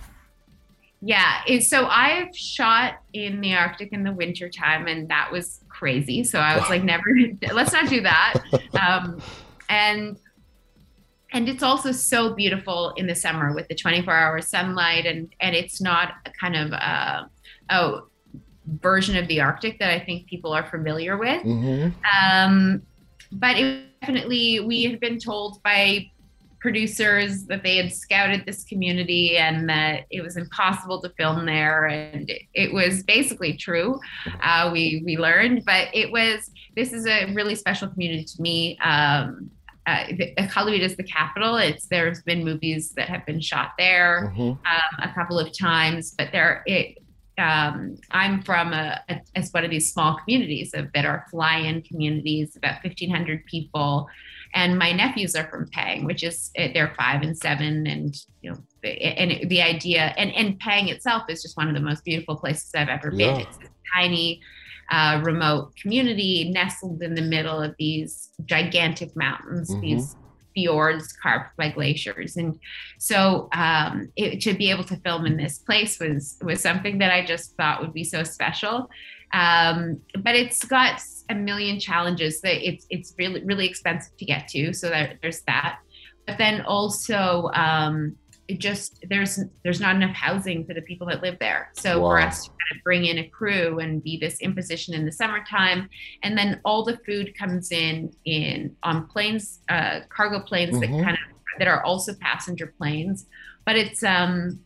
Yeah. 1.01 1.59
so 1.59 1.87
I've 1.87 2.35
shot 2.35 2.95
in 3.13 3.41
the 3.41 3.55
Arctic 3.55 3.91
in 3.91 4.03
the 4.03 4.11
winter 4.11 4.49
time, 4.49 4.87
and 4.87 5.09
that 5.09 5.31
was 5.31 5.61
crazy. 5.67 6.23
So 6.23 6.39
I 6.39 6.57
was 6.57 6.69
like, 6.69 6.83
never, 6.83 7.03
let's 7.53 7.73
not 7.73 7.89
do 7.89 8.01
that. 8.01 8.35
Um, 8.79 9.21
and 9.69 10.17
and 11.33 11.47
it's 11.47 11.61
also 11.61 11.91
so 11.91 12.33
beautiful 12.33 12.93
in 12.97 13.05
the 13.05 13.15
summer 13.15 13.53
with 13.53 13.67
the 13.67 13.75
24 13.75 14.13
hour 14.13 14.41
sunlight 14.41 15.05
and 15.05 15.33
and 15.39 15.55
it's 15.55 15.81
not 15.81 16.13
a 16.25 16.31
kind 16.31 16.55
of 16.55 16.71
a, 16.71 17.29
a 17.69 17.99
version 18.81 19.17
of 19.17 19.27
the 19.27 19.39
arctic 19.39 19.77
that 19.79 19.91
i 19.91 19.99
think 19.99 20.25
people 20.27 20.51
are 20.51 20.65
familiar 20.69 21.17
with 21.17 21.43
mm-hmm. 21.43 21.89
um, 22.25 22.81
but 23.31 23.57
it 23.57 23.85
definitely 24.01 24.59
we 24.59 24.83
have 24.83 24.99
been 24.99 25.19
told 25.19 25.61
by 25.63 26.09
producers 26.61 27.45
that 27.45 27.63
they 27.63 27.75
had 27.75 27.91
scouted 27.91 28.43
this 28.45 28.63
community 28.63 29.37
and 29.37 29.67
that 29.67 30.05
it 30.11 30.21
was 30.21 30.37
impossible 30.37 31.01
to 31.01 31.09
film 31.17 31.45
there 31.45 31.87
and 31.87 32.31
it, 32.53 32.71
was 32.71 33.03
basically 33.03 33.57
true 33.57 33.99
uh, 34.43 34.69
we 34.71 35.01
we 35.03 35.17
learned 35.17 35.63
but 35.65 35.87
it 35.93 36.11
was 36.11 36.51
this 36.75 36.93
is 36.93 37.07
a 37.07 37.25
really 37.33 37.55
special 37.55 37.87
community 37.89 38.23
to 38.23 38.41
me 38.41 38.77
um, 38.79 39.49
uh, 39.87 40.05
Iqaluit 40.37 40.81
is 40.81 40.95
the 40.95 41.03
capital. 41.03 41.57
It's 41.57 41.87
there's 41.87 42.21
been 42.21 42.45
movies 42.45 42.91
that 42.91 43.09
have 43.09 43.25
been 43.25 43.39
shot 43.39 43.71
there 43.79 44.31
mm-hmm. 44.31 44.51
um, 44.51 45.09
a 45.09 45.11
couple 45.15 45.39
of 45.39 45.57
times, 45.57 46.13
but 46.17 46.29
there 46.31 46.63
it. 46.67 46.99
Um, 47.37 47.97
I'm 48.11 48.43
from 48.43 48.71
a, 48.73 49.01
a, 49.09 49.21
as 49.35 49.51
one 49.51 49.65
of 49.65 49.71
these 49.71 49.91
small 49.91 50.19
communities 50.19 50.75
of, 50.75 50.91
that 50.93 51.05
are 51.05 51.25
fly-in 51.31 51.81
communities, 51.81 52.55
about 52.55 52.83
1,500 52.83 53.45
people, 53.45 54.07
and 54.53 54.77
my 54.77 54.91
nephews 54.91 55.35
are 55.35 55.47
from 55.49 55.69
Pang, 55.71 56.05
which 56.05 56.23
is 56.23 56.51
eh, 56.55 56.71
they're 56.73 56.93
five 56.97 57.21
and 57.21 57.37
seven, 57.37 57.87
and 57.87 58.15
you 58.41 58.51
know, 58.51 58.57
and 58.83 59.49
the 59.49 59.61
idea 59.61 60.13
and 60.17 60.31
and 60.33 60.59
Pang 60.59 60.89
itself 60.89 61.23
is 61.29 61.41
just 61.41 61.57
one 61.57 61.67
of 61.67 61.75
the 61.75 61.81
most 61.81 62.03
beautiful 62.03 62.35
places 62.35 62.71
I've 62.75 62.89
ever 62.89 63.11
been. 63.11 63.19
Yeah. 63.19 63.37
It's 63.39 63.57
tiny 63.95 64.41
uh, 64.91 65.21
remote 65.23 65.75
community 65.75 66.49
nestled 66.51 67.01
in 67.01 67.15
the 67.15 67.21
middle 67.21 67.61
of 67.61 67.73
these 67.79 68.29
gigantic 68.45 69.15
mountains, 69.15 69.71
mm-hmm. 69.71 69.81
these 69.81 70.15
fjords 70.53 71.13
carved 71.13 71.49
by 71.57 71.69
glaciers. 71.69 72.35
And 72.35 72.59
so 72.99 73.47
um, 73.53 74.11
it, 74.17 74.41
to 74.41 74.53
be 74.53 74.69
able 74.69 74.83
to 74.85 74.97
film 74.97 75.25
in 75.25 75.37
this 75.37 75.59
place 75.59 75.99
was 75.99 76.37
was 76.43 76.59
something 76.59 76.97
that 76.99 77.11
I 77.11 77.25
just 77.25 77.55
thought 77.55 77.81
would 77.81 77.93
be 77.93 78.03
so 78.03 78.23
special. 78.23 78.89
Um, 79.33 80.01
but 80.19 80.35
it's 80.35 80.63
got 80.65 81.01
a 81.29 81.35
million 81.35 81.79
challenges 81.79 82.41
that 82.41 82.67
it's 82.67 82.85
it's 82.89 83.13
really 83.17 83.43
really 83.43 83.67
expensive 83.67 84.15
to 84.17 84.25
get 84.25 84.47
to. 84.49 84.73
So 84.73 84.89
that, 84.89 85.17
there's 85.21 85.41
that. 85.41 85.79
But 86.27 86.37
then 86.37 86.61
also 86.61 87.49
um, 87.53 88.15
it 88.47 88.59
just 88.59 89.05
there's 89.09 89.39
there's 89.63 89.79
not 89.79 89.95
enough 89.95 90.15
housing 90.15 90.65
for 90.65 90.73
the 90.73 90.81
people 90.81 91.07
that 91.07 91.21
live 91.21 91.37
there. 91.39 91.71
So 91.73 92.01
wow. 92.01 92.09
for 92.09 92.19
us 92.19 92.43
to 92.43 92.49
kind 92.49 92.77
of 92.77 92.83
bring 92.83 93.05
in 93.05 93.19
a 93.19 93.27
crew 93.27 93.79
and 93.79 94.03
be 94.03 94.17
this 94.17 94.39
imposition 94.41 94.93
in 94.93 95.05
the 95.05 95.11
summertime, 95.11 95.89
and 96.23 96.37
then 96.37 96.59
all 96.65 96.83
the 96.83 96.97
food 97.05 97.33
comes 97.37 97.71
in 97.71 98.13
in 98.25 98.75
on 98.83 99.07
planes, 99.07 99.59
uh, 99.69 100.01
cargo 100.09 100.41
planes 100.41 100.75
mm-hmm. 100.75 100.97
that 100.97 101.03
kind 101.03 101.17
of 101.17 101.59
that 101.59 101.67
are 101.67 101.83
also 101.83 102.13
passenger 102.15 102.73
planes, 102.77 103.25
but 103.65 103.75
it's 103.75 104.03
um 104.03 104.59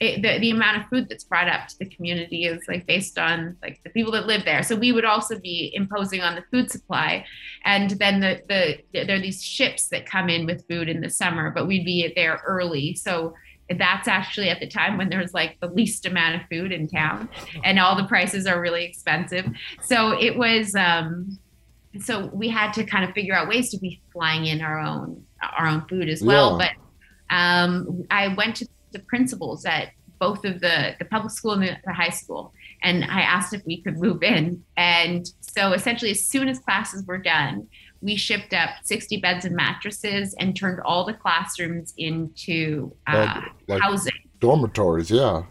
it, 0.00 0.22
the, 0.22 0.38
the 0.38 0.50
amount 0.50 0.78
of 0.78 0.88
food 0.88 1.08
that's 1.10 1.24
brought 1.24 1.46
up 1.46 1.68
to 1.68 1.78
the 1.78 1.84
community 1.84 2.46
is 2.46 2.66
like 2.66 2.86
based 2.86 3.18
on 3.18 3.56
like 3.62 3.80
the 3.84 3.90
people 3.90 4.10
that 4.12 4.26
live 4.26 4.46
there. 4.46 4.62
So 4.62 4.74
we 4.74 4.92
would 4.92 5.04
also 5.04 5.38
be 5.38 5.70
imposing 5.74 6.22
on 6.22 6.34
the 6.34 6.42
food 6.50 6.70
supply. 6.70 7.26
And 7.66 7.90
then 7.90 8.20
the, 8.20 8.40
the 8.48 9.04
there 9.04 9.16
are 9.16 9.20
these 9.20 9.42
ships 9.42 9.88
that 9.88 10.06
come 10.06 10.30
in 10.30 10.46
with 10.46 10.66
food 10.68 10.88
in 10.88 11.02
the 11.02 11.10
summer 11.10 11.50
but 11.50 11.66
we'd 11.66 11.84
be 11.84 12.10
there 12.16 12.40
early. 12.46 12.94
So 12.94 13.34
that's 13.78 14.08
actually 14.08 14.48
at 14.48 14.58
the 14.58 14.66
time 14.66 14.96
when 14.96 15.10
there's 15.10 15.34
like 15.34 15.60
the 15.60 15.68
least 15.68 16.06
amount 16.06 16.40
of 16.40 16.48
food 16.48 16.72
in 16.72 16.88
town 16.88 17.28
and 17.62 17.78
all 17.78 17.94
the 17.94 18.08
prices 18.08 18.46
are 18.46 18.60
really 18.60 18.84
expensive. 18.84 19.46
So 19.82 20.18
it 20.18 20.34
was 20.36 20.74
um 20.74 21.38
so 22.00 22.26
we 22.32 22.48
had 22.48 22.72
to 22.72 22.84
kind 22.84 23.04
of 23.04 23.12
figure 23.12 23.34
out 23.34 23.48
ways 23.48 23.68
to 23.70 23.78
be 23.78 24.00
flying 24.14 24.46
in 24.46 24.62
our 24.62 24.78
own 24.78 25.22
our 25.58 25.66
own 25.66 25.84
food 25.88 26.08
as 26.08 26.22
well. 26.22 26.58
Yeah. 26.58 26.68
but 26.68 27.36
um 27.36 28.04
i 28.10 28.26
went 28.34 28.56
to 28.56 28.66
the 28.92 29.00
principals 29.00 29.64
at 29.64 29.90
both 30.18 30.44
of 30.44 30.60
the, 30.60 30.94
the 30.98 31.04
public 31.06 31.32
school 31.32 31.52
and 31.52 31.62
the, 31.62 31.76
the, 31.84 31.92
high 31.92 32.10
school. 32.10 32.52
And 32.82 33.04
I 33.04 33.22
asked 33.22 33.54
if 33.54 33.64
we 33.64 33.80
could 33.80 33.98
move 33.98 34.22
in. 34.22 34.62
And 34.76 35.26
so 35.40 35.72
essentially, 35.72 36.10
as 36.10 36.24
soon 36.24 36.46
as 36.48 36.58
classes 36.58 37.04
were 37.06 37.18
done, 37.18 37.66
we 38.02 38.16
shipped 38.16 38.52
up 38.52 38.70
60 38.82 39.16
beds 39.20 39.44
and 39.46 39.56
mattresses 39.56 40.34
and 40.38 40.54
turned 40.54 40.80
all 40.80 41.04
the 41.04 41.14
classrooms 41.14 41.94
into 41.96 42.94
uh, 43.06 43.40
like, 43.42 43.52
like 43.68 43.80
housing. 43.80 44.12
Dormitories, 44.40 45.10
yeah. 45.10 45.42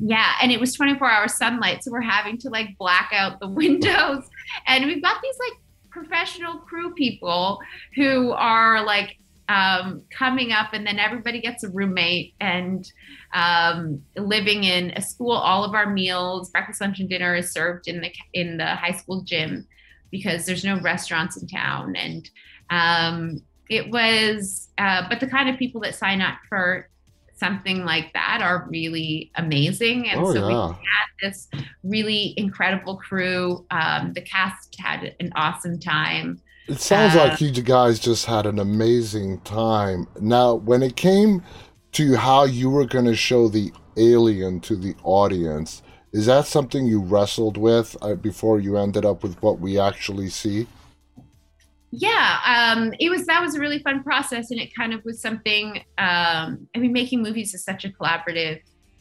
Yeah, 0.00 0.32
and 0.40 0.52
it 0.52 0.60
was 0.60 0.74
24 0.74 1.10
hour 1.10 1.28
sunlight. 1.28 1.82
So 1.82 1.90
we're 1.90 2.00
having 2.00 2.38
to 2.38 2.50
like 2.50 2.76
black 2.78 3.10
out 3.12 3.40
the 3.40 3.48
windows. 3.62 4.28
and 4.66 4.84
we've 4.84 5.02
got 5.02 5.20
these 5.22 5.38
like 5.38 5.58
professional 5.90 6.58
crew 6.58 6.94
people 6.94 7.58
who 7.96 8.32
are 8.32 8.84
like 8.84 9.16
um, 9.50 10.02
coming 10.16 10.52
up, 10.52 10.72
and 10.72 10.86
then 10.86 11.00
everybody 11.00 11.40
gets 11.40 11.64
a 11.64 11.68
roommate 11.68 12.34
and 12.40 12.90
um, 13.34 14.00
living 14.16 14.62
in 14.62 14.92
a 14.92 15.02
school. 15.02 15.32
All 15.32 15.64
of 15.64 15.74
our 15.74 15.90
meals, 15.90 16.50
breakfast, 16.50 16.80
lunch, 16.80 17.00
and 17.00 17.08
dinner, 17.08 17.34
is 17.34 17.52
served 17.52 17.88
in 17.88 18.00
the 18.00 18.12
in 18.32 18.58
the 18.58 18.76
high 18.76 18.92
school 18.92 19.22
gym 19.22 19.66
because 20.12 20.46
there's 20.46 20.64
no 20.64 20.80
restaurants 20.80 21.36
in 21.36 21.48
town, 21.48 21.96
and 21.96 22.30
um, 22.70 23.42
it 23.68 23.90
was. 23.90 24.68
Uh, 24.78 25.02
but 25.08 25.18
the 25.18 25.26
kind 25.26 25.48
of 25.48 25.58
people 25.58 25.80
that 25.80 25.96
sign 25.96 26.20
up 26.20 26.38
for 26.48 26.88
something 27.34 27.84
like 27.84 28.12
that 28.12 28.40
are 28.42 28.68
really 28.70 29.32
amazing. 29.34 30.08
And 30.08 30.20
oh, 30.20 30.32
so 30.32 30.48
yeah. 30.48 30.68
we 30.68 30.74
had 30.74 31.08
this 31.22 31.48
really 31.82 32.34
incredible 32.36 32.98
crew. 32.98 33.66
Um, 33.72 34.12
the 34.12 34.20
cast 34.20 34.76
had 34.78 35.16
an 35.18 35.32
awesome 35.34 35.80
time. 35.80 36.40
It 36.68 36.80
sounds 36.80 37.16
uh, 37.16 37.24
like 37.24 37.40
you 37.40 37.50
guys 37.50 37.98
just 37.98 38.26
had 38.26 38.46
an 38.46 38.58
amazing 38.58 39.40
time. 39.40 40.06
Now, 40.20 40.54
when 40.54 40.82
it 40.82 40.96
came 40.96 41.42
to 41.92 42.14
how 42.16 42.44
you 42.44 42.70
were 42.70 42.86
going 42.86 43.06
to 43.06 43.16
show 43.16 43.48
the 43.48 43.72
alien 43.96 44.60
to 44.60 44.76
the 44.76 44.94
audience, 45.02 45.82
is 46.12 46.26
that 46.26 46.46
something 46.46 46.86
you 46.86 47.00
wrestled 47.00 47.56
with 47.56 47.96
uh, 48.02 48.14
before 48.14 48.60
you 48.60 48.76
ended 48.76 49.04
up 49.04 49.22
with 49.22 49.40
what 49.42 49.60
we 49.60 49.78
actually 49.78 50.28
see? 50.28 50.66
Yeah, 51.92 52.38
um, 52.46 52.94
it 53.00 53.10
was 53.10 53.26
that 53.26 53.42
was 53.42 53.56
a 53.56 53.60
really 53.60 53.80
fun 53.80 54.04
process, 54.04 54.52
and 54.52 54.60
it 54.60 54.72
kind 54.74 54.92
of 54.92 55.04
was 55.04 55.20
something. 55.20 55.78
Um, 55.98 56.68
I 56.74 56.78
mean, 56.78 56.92
making 56.92 57.20
movies 57.22 57.52
is 57.52 57.64
such 57.64 57.84
a 57.84 57.88
collaborative 57.88 58.60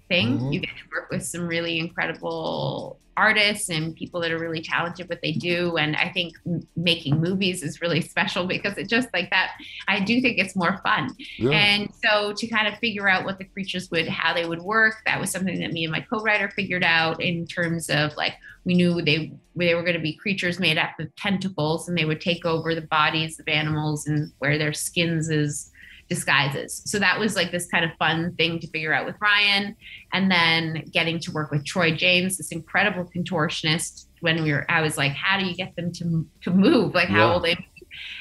thing. 0.09 0.37
Mm-hmm. 0.37 0.51
You 0.51 0.59
get 0.59 0.75
to 0.77 0.83
work 0.91 1.09
with 1.09 1.25
some 1.25 1.47
really 1.47 1.79
incredible 1.79 2.99
artists 3.19 3.69
and 3.69 3.95
people 3.95 4.21
that 4.21 4.31
are 4.31 4.39
really 4.39 4.61
talented 4.61 5.09
what 5.09 5.19
they 5.21 5.33
do 5.33 5.75
and 5.75 5.97
i 5.97 6.07
think 6.09 6.33
making 6.77 7.19
movies 7.19 7.61
is 7.61 7.81
really 7.81 7.99
special 8.13 8.47
because 8.47 8.77
it 8.77 8.87
just 8.87 9.09
like 9.13 9.29
that 9.29 9.51
i 9.89 9.99
do 9.99 10.21
think 10.21 10.37
it's 10.37 10.55
more 10.55 10.79
fun 10.83 11.13
yeah. 11.37 11.51
and 11.51 11.89
so 12.01 12.31
to 12.31 12.47
kind 12.47 12.65
of 12.65 12.79
figure 12.79 13.09
out 13.09 13.25
what 13.25 13.37
the 13.37 13.43
creatures 13.43 13.91
would 13.91 14.07
how 14.07 14.33
they 14.33 14.47
would 14.47 14.61
work 14.61 14.95
that 15.05 15.19
was 15.19 15.29
something 15.29 15.59
that 15.59 15.73
me 15.73 15.83
and 15.83 15.91
my 15.91 15.99
co-writer 15.99 16.49
figured 16.51 16.83
out 16.83 17.21
in 17.21 17.45
terms 17.45 17.89
of 17.89 18.15
like 18.15 18.35
we 18.63 18.73
knew 18.73 19.01
they 19.01 19.33
they 19.55 19.75
were 19.75 19.83
going 19.83 19.95
to 19.97 20.01
be 20.01 20.13
creatures 20.13 20.57
made 20.57 20.77
up 20.77 20.97
of 20.97 21.13
tentacles 21.17 21.89
and 21.89 21.97
they 21.97 22.05
would 22.05 22.21
take 22.21 22.45
over 22.45 22.73
the 22.73 22.87
bodies 22.87 23.37
of 23.37 23.47
animals 23.49 24.07
and 24.07 24.31
wear 24.39 24.57
their 24.57 24.71
skins 24.71 25.29
as 25.29 25.71
disguises. 26.09 26.81
So 26.85 26.99
that 26.99 27.19
was 27.19 27.35
like 27.35 27.51
this 27.51 27.67
kind 27.67 27.85
of 27.85 27.91
fun 27.97 28.33
thing 28.35 28.59
to 28.59 28.67
figure 28.67 28.93
out 28.93 29.05
with 29.05 29.15
Ryan. 29.21 29.75
And 30.11 30.29
then 30.29 30.85
getting 30.91 31.19
to 31.19 31.31
work 31.31 31.51
with 31.51 31.65
Troy 31.65 31.95
James, 31.95 32.37
this 32.37 32.51
incredible 32.51 33.09
contortionist. 33.15 34.07
When 34.21 34.43
we 34.43 34.51
were, 34.51 34.69
I 34.69 34.81
was 34.81 34.97
like, 34.97 35.13
how 35.13 35.39
do 35.39 35.45
you 35.45 35.55
get 35.55 35.75
them 35.77 35.93
to 35.93 36.27
to 36.41 36.51
move? 36.51 36.93
Like, 36.93 37.07
how 37.07 37.27
yeah. 37.27 37.33
will 37.33 37.39
they? 37.39 37.55
Move? 37.55 37.63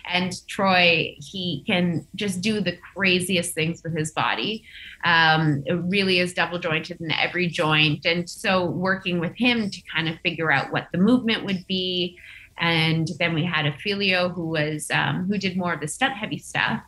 And 0.07 0.33
Troy, 0.49 1.15
he 1.19 1.63
can 1.67 2.07
just 2.15 2.41
do 2.41 2.61
the 2.61 2.77
craziest 2.95 3.55
things 3.55 3.83
with 3.83 3.97
his 3.97 4.13
body. 4.13 4.65
Um, 5.05 5.63
it 5.67 5.75
really 5.75 6.21
is 6.21 6.33
double 6.33 6.59
jointed 6.59 7.01
in 7.01 7.11
every 7.11 7.49
joint. 7.49 8.05
And 8.07 8.29
so 8.29 8.65
working 8.67 9.21
with 9.21 9.37
him 9.37 9.71
to 9.71 9.83
kind 9.95 10.09
of 10.09 10.19
figure 10.21 10.51
out 10.51 10.73
what 10.73 10.89
the 10.93 10.99
movement 10.99 11.45
would 11.45 11.67
be. 11.67 12.19
And 12.59 13.09
then 13.19 13.35
we 13.35 13.45
had 13.45 13.67
Ophelio, 13.67 14.35
who 14.35 14.49
was 14.49 14.91
um, 14.93 15.27
who 15.27 15.39
did 15.39 15.57
more 15.57 15.75
of 15.75 15.81
the 15.81 15.89
stunt 15.89 16.15
heavy 16.15 16.39
stuff. 16.39 16.83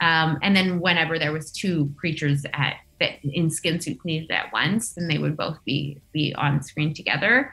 Um, 0.00 0.38
and 0.42 0.54
then 0.56 0.80
whenever 0.80 1.18
there 1.18 1.32
was 1.32 1.50
two 1.50 1.92
creatures 1.96 2.44
at 2.52 2.76
that 3.00 3.24
in 3.24 3.50
skin 3.50 3.80
suits 3.80 4.04
needed 4.04 4.30
at 4.30 4.52
once, 4.52 4.92
then 4.92 5.08
they 5.08 5.18
would 5.18 5.36
both 5.36 5.58
be 5.64 6.00
be 6.12 6.34
on 6.34 6.62
screen 6.62 6.94
together. 6.94 7.52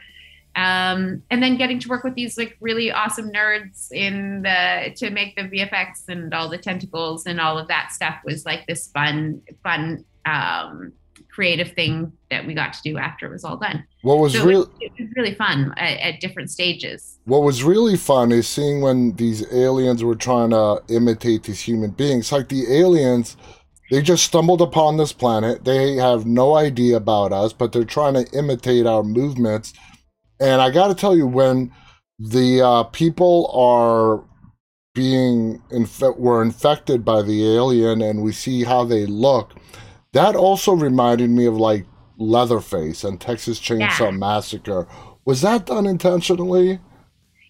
Um, 0.56 1.24
and 1.32 1.42
then 1.42 1.58
getting 1.58 1.80
to 1.80 1.88
work 1.88 2.04
with 2.04 2.16
these 2.16 2.38
like 2.38 2.58
really 2.60 2.92
awesome 2.92 3.32
nerds 3.32 3.92
in 3.92 4.42
the 4.42 4.94
to 4.98 5.10
make 5.10 5.36
the 5.36 5.44
VFX 5.44 6.10
and 6.10 6.34
all 6.34 6.50
the 6.50 6.58
tentacles 6.58 7.26
and 7.26 7.40
all 7.40 7.58
of 7.58 7.70
that 7.70 7.92
stuff 7.94 8.16
was 8.26 8.46
like 8.46 8.68
this 8.68 8.88
fun 8.88 9.42
fun 9.64 10.04
um, 10.26 10.94
creative 11.32 11.72
thing 11.74 12.12
that 12.30 12.46
we 12.46 12.54
got 12.54 12.74
to 12.74 12.82
do 12.84 12.98
after 12.98 13.26
it 13.26 13.32
was 13.32 13.44
all 13.44 13.58
done. 13.58 13.86
What 14.02 14.20
was 14.20 14.34
so 14.34 14.46
really 14.46 14.68
it 14.82 14.92
was 15.00 15.10
really 15.16 15.34
fun 15.36 15.74
at, 15.78 15.98
at, 16.00 16.20
different 16.20 16.52
stages. 16.52 17.20
What 17.26 17.44
was 17.44 17.64
really 17.64 17.96
fun 17.96 18.32
is 18.32 18.48
seeing 18.48 18.82
when 18.82 19.16
these 19.16 19.52
aliens 19.54 20.04
were 20.04 20.16
trying 20.16 20.50
to 20.50 20.82
imitate 20.90 21.44
these 21.44 21.62
human 21.62 21.92
beings. 21.92 22.32
Like 22.32 22.50
the 22.50 22.66
aliens, 22.72 23.38
they 23.90 24.02
just 24.02 24.26
stumbled 24.26 24.62
upon 24.62 24.98
this 24.98 25.14
planet. 25.14 25.64
They 25.64 25.96
have 25.96 26.26
no 26.26 26.56
idea 26.56 26.98
about 26.98 27.32
us, 27.32 27.54
but 27.54 27.72
they're 27.72 27.86
trying 27.86 28.14
to 28.16 28.38
imitate 28.38 28.86
our 28.86 29.04
movements. 29.04 29.74
And 30.40 30.62
I 30.62 30.70
got 30.70 30.88
to 30.88 30.96
tell 30.96 31.16
you, 31.16 31.28
when 31.28 31.72
the 32.20 32.62
uh, 32.62 32.84
people 32.86 33.50
are 33.54 34.24
being 34.94 35.62
inf- 35.72 36.18
were 36.18 36.42
infected 36.42 37.06
by 37.06 37.22
the 37.22 37.48
alien, 37.56 38.02
and 38.02 38.22
we 38.22 38.34
see 38.34 38.64
how 38.64 38.84
they 38.84 39.06
look 39.06 39.54
that 40.14 40.36
also 40.36 40.74
reminded 40.74 41.30
me 41.30 41.46
of 41.46 41.56
like 41.56 41.86
Leatherface 42.18 43.04
and 43.04 43.20
Texas 43.20 43.60
Chainsaw 43.60 44.12
yeah. 44.12 44.12
Massacre. 44.12 44.88
Was 45.26 45.42
that 45.42 45.66
done 45.66 45.86
intentionally? 45.86 46.80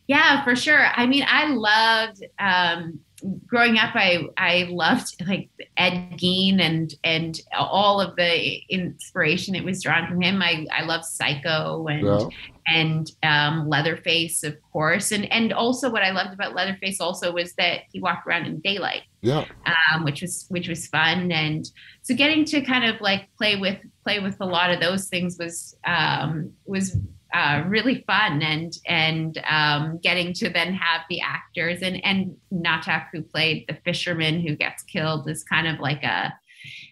Yeah, 0.08 0.44
for 0.44 0.56
sure. 0.56 0.88
I 0.96 1.06
mean, 1.06 1.24
I 1.28 1.48
loved 1.48 2.26
um, 2.40 3.00
growing 3.46 3.78
up. 3.78 3.96
I 3.96 4.24
I 4.38 4.68
loved 4.70 5.16
like 5.28 5.50
Ed 5.78 6.18
Gein 6.18 6.60
and 6.60 6.94
and 7.04 7.40
all 7.58 8.02
of 8.02 8.16
the 8.16 8.62
inspiration 8.70 9.54
that 9.54 9.64
was 9.64 9.84
drawn 9.84 10.08
from 10.08 10.22
him. 10.22 10.42
I 10.42 10.66
I 10.72 10.84
love 10.84 11.06
Psycho 11.06 11.88
and 11.88 12.06
yeah. 12.06 12.28
And 12.68 13.10
um, 13.24 13.68
Leatherface, 13.68 14.44
of 14.44 14.56
course, 14.72 15.12
and 15.12 15.32
and 15.32 15.54
also 15.54 15.90
what 15.90 16.04
I 16.04 16.12
loved 16.12 16.34
about 16.34 16.56
Leatherface 16.56 17.00
also 17.00 17.32
was 17.32 17.54
that 17.54 17.82
he 17.92 18.00
walked 18.00 18.28
around 18.28 18.46
in 18.46 18.60
daylight. 18.60 19.04
Yeah, 19.22 19.46
um, 19.66 20.04
which 20.04 20.22
was 20.22 20.46
which 20.50 20.68
was 20.68 20.88
fun, 20.88 21.32
and 21.32 21.70
so 22.02 22.16
getting 22.16 22.46
to 22.46 22.62
kind 22.62 22.86
of 22.86 23.00
like 23.02 23.30
play 23.38 23.56
with 23.56 23.78
play 24.04 24.20
with 24.20 24.38
a 24.40 24.46
lot 24.46 24.72
of 24.72 24.80
those 24.80 25.08
things 25.08 25.38
was 25.40 25.76
um, 25.86 26.52
was 26.66 26.98
uh, 27.34 27.64
really 27.68 28.04
fun. 28.08 28.42
And 28.42 28.78
and 28.88 29.38
um, 29.50 30.00
getting 30.02 30.34
to 30.34 30.50
then 30.50 30.74
have 30.74 31.02
the 31.10 31.22
actors 31.22 31.82
and 31.82 32.04
and 32.06 32.36
Natak 32.54 33.08
who 33.12 33.22
played 33.22 33.66
the 33.68 33.78
fisherman 33.86 34.42
who 34.42 34.56
gets 34.56 34.84
killed 34.84 35.30
is 35.30 35.44
kind 35.44 35.68
of 35.68 35.80
like 35.80 36.04
a 36.04 36.34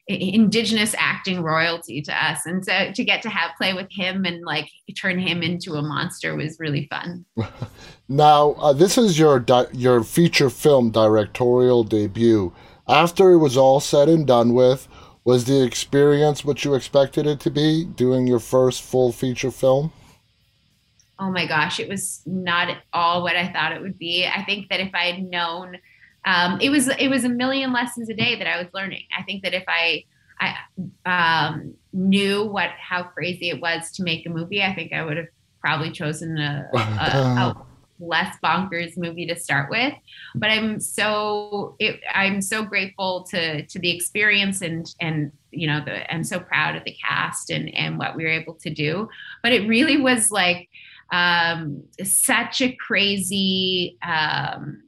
indigenous 0.07 0.95
acting 0.97 1.41
royalty 1.41 2.01
to 2.01 2.25
us. 2.25 2.45
And 2.45 2.65
so 2.65 2.91
to 2.91 3.03
get 3.03 3.21
to 3.21 3.29
have 3.29 3.51
play 3.57 3.73
with 3.73 3.87
him 3.91 4.25
and 4.25 4.43
like 4.43 4.69
turn 4.99 5.19
him 5.19 5.43
into 5.43 5.75
a 5.75 5.81
monster 5.81 6.35
was 6.35 6.59
really 6.59 6.87
fun. 6.89 7.25
Now 8.11 8.53
uh, 8.53 8.73
this 8.73 8.97
is 8.97 9.19
your 9.19 9.39
di- 9.39 9.67
your 9.71 10.03
feature 10.03 10.49
film 10.49 10.89
directorial 10.89 11.83
debut. 11.83 12.51
After 12.87 13.29
it 13.29 13.37
was 13.37 13.55
all 13.55 13.79
said 13.79 14.09
and 14.09 14.25
done 14.25 14.55
with 14.55 14.87
was 15.23 15.45
the 15.45 15.61
experience 15.63 16.43
what 16.43 16.65
you 16.65 16.73
expected 16.73 17.27
it 17.27 17.39
to 17.41 17.51
be 17.51 17.85
doing 17.85 18.25
your 18.25 18.39
first 18.39 18.81
full 18.81 19.11
feature 19.11 19.51
film? 19.51 19.93
Oh 21.19 21.29
my 21.29 21.45
gosh, 21.45 21.79
it 21.79 21.87
was 21.87 22.21
not 22.25 22.69
at 22.69 22.81
all 22.93 23.21
what 23.21 23.35
I 23.35 23.53
thought 23.53 23.73
it 23.73 23.81
would 23.81 23.99
be. 23.99 24.25
I 24.25 24.43
think 24.43 24.69
that 24.69 24.79
if 24.79 24.95
I 24.95 25.11
had 25.11 25.23
known, 25.23 25.77
um, 26.25 26.59
it 26.61 26.69
was 26.69 26.87
it 26.87 27.07
was 27.09 27.23
a 27.23 27.29
million 27.29 27.73
lessons 27.73 28.09
a 28.09 28.13
day 28.13 28.35
that 28.35 28.47
I 28.47 28.57
was 28.61 28.67
learning. 28.73 29.03
I 29.17 29.23
think 29.23 29.43
that 29.43 29.53
if 29.53 29.63
I 29.67 30.03
I 30.39 30.55
um, 31.05 31.73
knew 31.93 32.45
what 32.45 32.69
how 32.79 33.03
crazy 33.03 33.49
it 33.49 33.61
was 33.61 33.91
to 33.93 34.03
make 34.03 34.25
a 34.25 34.29
movie, 34.29 34.63
I 34.63 34.73
think 34.73 34.93
I 34.93 35.03
would 35.03 35.17
have 35.17 35.27
probably 35.61 35.91
chosen 35.91 36.37
a, 36.37 36.69
a, 36.73 36.77
a 36.77 37.65
less 37.99 38.35
bonkers 38.43 38.97
movie 38.97 39.25
to 39.27 39.35
start 39.35 39.69
with. 39.69 39.93
But 40.35 40.51
I'm 40.51 40.79
so 40.79 41.75
it, 41.79 41.99
I'm 42.13 42.41
so 42.41 42.63
grateful 42.63 43.23
to 43.31 43.65
to 43.65 43.79
the 43.79 43.95
experience 43.95 44.61
and 44.61 44.93
and 44.99 45.31
you 45.51 45.67
know 45.67 45.83
the, 45.83 46.11
I'm 46.13 46.23
so 46.23 46.39
proud 46.39 46.75
of 46.75 46.83
the 46.83 46.93
cast 46.93 47.49
and 47.49 47.73
and 47.75 47.97
what 47.97 48.15
we 48.15 48.23
were 48.23 48.29
able 48.29 48.55
to 48.55 48.69
do. 48.69 49.09
But 49.43 49.53
it 49.53 49.67
really 49.67 49.97
was 49.97 50.31
like 50.31 50.69
um, 51.11 51.83
such 52.03 52.61
a 52.61 52.71
crazy 52.75 53.97
um, 54.03 54.83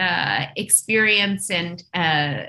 uh, 0.00 0.46
experience 0.56 1.50
and 1.50 1.84
uh, 1.94 2.44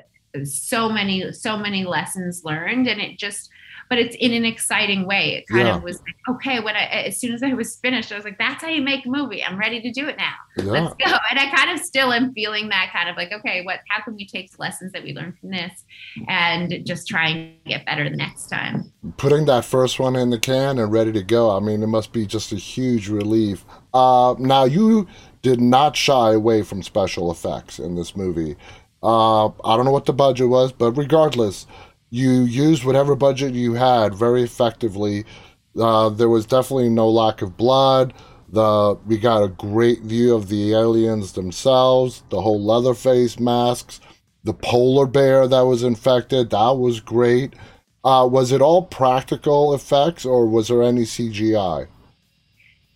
so 0.45 0.89
many 0.89 1.31
so 1.33 1.57
many 1.57 1.83
lessons 1.83 2.43
learned. 2.45 2.87
And 2.87 3.01
it 3.01 3.17
just 3.17 3.49
but 3.91 3.99
it's 3.99 4.15
in 4.21 4.31
an 4.31 4.45
exciting 4.45 5.05
way. 5.05 5.33
It 5.35 5.47
kind 5.49 5.67
yeah. 5.67 5.75
of 5.75 5.83
was 5.83 5.97
like, 5.97 6.15
okay, 6.37 6.61
when 6.61 6.77
I, 6.77 6.85
as 6.85 7.17
soon 7.17 7.33
as 7.33 7.43
I 7.43 7.51
was 7.51 7.75
finished, 7.75 8.09
I 8.13 8.15
was 8.15 8.23
like, 8.23 8.37
that's 8.37 8.63
how 8.63 8.69
you 8.69 8.81
make 8.81 9.05
a 9.05 9.09
movie. 9.09 9.43
I'm 9.43 9.59
ready 9.59 9.81
to 9.81 9.91
do 9.91 10.07
it 10.07 10.15
now. 10.15 10.31
Yeah. 10.55 10.63
Let's 10.63 10.93
go. 10.93 11.13
And 11.29 11.37
I 11.37 11.53
kind 11.53 11.69
of 11.69 11.85
still 11.85 12.13
am 12.13 12.31
feeling 12.31 12.69
that 12.69 12.91
kind 12.93 13.09
of 13.09 13.17
like, 13.17 13.33
okay, 13.33 13.65
what, 13.65 13.81
how 13.89 14.01
can 14.01 14.15
we 14.15 14.25
take 14.25 14.57
lessons 14.57 14.93
that 14.93 15.03
we 15.03 15.13
learned 15.13 15.37
from 15.39 15.51
this 15.51 15.83
and 16.29 16.85
just 16.85 17.05
try 17.05 17.27
and 17.27 17.53
get 17.65 17.85
better 17.85 18.09
the 18.09 18.15
next 18.15 18.47
time? 18.47 18.93
Putting 19.17 19.43
that 19.47 19.65
first 19.65 19.99
one 19.99 20.15
in 20.15 20.29
the 20.29 20.39
can 20.39 20.79
and 20.79 20.89
ready 20.89 21.11
to 21.11 21.21
go. 21.21 21.51
I 21.53 21.59
mean, 21.59 21.83
it 21.83 21.87
must 21.87 22.13
be 22.13 22.25
just 22.25 22.53
a 22.53 22.55
huge 22.55 23.09
relief. 23.09 23.65
Uh, 23.93 24.35
now 24.39 24.63
you 24.63 25.05
did 25.41 25.59
not 25.59 25.97
shy 25.97 26.31
away 26.31 26.61
from 26.61 26.81
special 26.81 27.29
effects 27.29 27.77
in 27.77 27.95
this 27.95 28.15
movie. 28.15 28.55
Uh, 29.03 29.47
I 29.47 29.75
don't 29.75 29.83
know 29.83 29.91
what 29.91 30.05
the 30.05 30.13
budget 30.13 30.47
was, 30.47 30.71
but 30.71 30.93
regardless, 30.93 31.67
you 32.11 32.41
used 32.41 32.83
whatever 32.83 33.15
budget 33.15 33.53
you 33.53 33.73
had 33.73 34.13
very 34.13 34.43
effectively. 34.43 35.25
Uh, 35.79 36.09
there 36.09 36.29
was 36.29 36.45
definitely 36.45 36.89
no 36.89 37.09
lack 37.09 37.41
of 37.41 37.57
blood. 37.57 38.13
The 38.49 38.99
we 39.07 39.17
got 39.17 39.43
a 39.43 39.47
great 39.47 40.01
view 40.01 40.35
of 40.35 40.49
the 40.49 40.73
aliens 40.73 41.31
themselves, 41.31 42.23
the 42.29 42.41
whole 42.41 42.61
Leatherface 42.61 43.39
masks, 43.39 44.01
the 44.43 44.53
polar 44.53 45.05
bear 45.07 45.47
that 45.47 45.61
was 45.61 45.83
infected. 45.83 46.49
That 46.49 46.77
was 46.77 46.99
great. 46.99 47.53
Uh, 48.03 48.27
was 48.29 48.51
it 48.51 48.61
all 48.61 48.83
practical 48.83 49.73
effects, 49.73 50.25
or 50.25 50.45
was 50.47 50.67
there 50.67 50.83
any 50.83 51.03
CGI? 51.03 51.87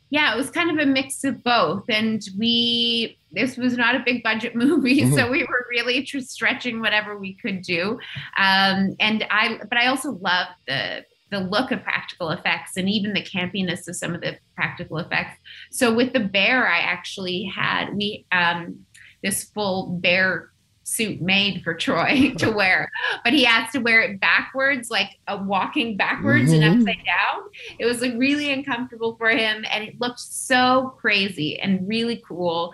Yeah, 0.10 0.34
it 0.34 0.38
was 0.38 0.50
kind 0.50 0.72
of 0.72 0.78
a 0.78 0.90
mix 0.90 1.24
of 1.24 1.44
both. 1.44 1.84
And 1.90 2.22
we, 2.38 3.18
this 3.32 3.58
was 3.58 3.76
not 3.76 3.96
a 3.96 4.04
big 4.06 4.24
budget 4.24 4.56
movie, 4.56 5.02
mm-hmm. 5.02 5.16
so 5.16 5.30
we 5.30 5.44
were 5.44 5.66
really 5.70 6.04
tr- 6.04 6.20
stretching 6.20 6.80
whatever 6.80 7.18
we 7.18 7.36
could 7.36 7.62
do. 7.62 8.00
Um, 8.38 8.96
and 9.00 9.26
I, 9.30 9.60
but 9.68 9.78
I 9.78 9.88
also 9.88 10.12
love 10.12 10.48
the 10.68 11.04
the 11.32 11.40
look 11.40 11.72
of 11.72 11.84
practical 11.84 12.30
effects 12.30 12.78
and 12.78 12.88
even 12.88 13.14
the 13.14 13.22
campiness 13.22 13.88
of 13.88 13.96
some 13.96 14.14
of 14.14 14.22
the 14.22 14.38
practical 14.56 15.00
effects. 15.00 15.40
So 15.72 15.94
with 15.94 16.14
the 16.14 16.20
bear, 16.20 16.68
I 16.68 16.78
actually 16.78 17.44
had 17.44 17.96
we 17.96 18.26
um, 18.32 18.86
this 19.24 19.44
full 19.44 19.98
bear 20.02 20.52
suit 20.86 21.22
made 21.22 21.64
for 21.64 21.74
Troy 21.74 22.34
to 22.38 22.52
wear, 22.52 22.90
but 23.24 23.34
he 23.34 23.44
has 23.44 23.72
to 23.74 23.80
wear 23.80 24.02
it 24.02 24.22
backwards, 24.22 24.90
like 24.90 25.10
a 25.28 25.36
walking 25.36 25.98
backwards 25.98 26.52
mm-hmm. 26.52 26.64
and 26.64 26.82
upside 26.82 27.04
down. 27.06 27.42
It 27.80 27.86
was 27.86 28.02
like 28.02 28.14
really 28.16 28.52
uncomfortable 28.52 29.16
for 29.18 29.30
him, 29.30 29.66
and 29.70 29.84
it 29.84 30.00
looked 30.00 30.20
so 30.20 30.96
crazy 31.00 31.60
and 31.60 31.88
really 31.88 32.24
cool, 32.26 32.74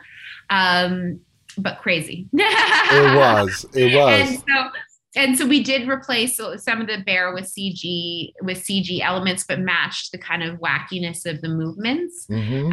um, 0.50 1.19
but 1.58 1.80
crazy. 1.80 2.28
it 2.34 3.17
was. 3.17 3.65
It 3.74 3.95
was. 3.95 4.30
And 4.30 4.43
so 4.47 4.69
and 5.15 5.38
so 5.38 5.45
we 5.45 5.62
did 5.62 5.89
replace 5.89 6.38
some 6.38 6.80
of 6.80 6.88
the 6.88 7.04
bear 7.06 7.34
with 7.34 7.45
CG 7.45 8.32
with 8.43 8.60
CG 8.60 9.02
elements, 9.02 9.43
but 9.45 9.60
matched 9.60 10.12
the 10.12 10.17
kind 10.17 10.41
of 10.41 10.60
wackiness 10.60 11.26
of 11.26 11.41
the 11.41 11.50
movements. 11.50 12.28
Mm-hmm. 12.30 12.71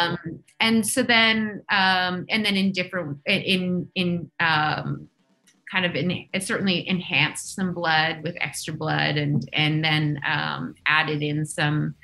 Um, 0.00 0.33
and 0.60 0.86
so 0.86 1.02
then, 1.02 1.62
um, 1.70 2.26
and 2.28 2.44
then 2.44 2.56
in 2.56 2.72
different 2.72 3.18
in 3.26 3.88
in 3.94 4.30
um, 4.40 5.08
kind 5.70 5.84
of 5.84 5.94
in, 5.94 6.26
it 6.32 6.42
certainly 6.42 6.88
enhanced 6.88 7.54
some 7.54 7.74
blood 7.74 8.22
with 8.22 8.36
extra 8.40 8.72
blood, 8.72 9.16
and 9.16 9.48
and 9.52 9.84
then 9.84 10.20
um, 10.26 10.74
added 10.86 11.22
in 11.22 11.44
some 11.44 11.94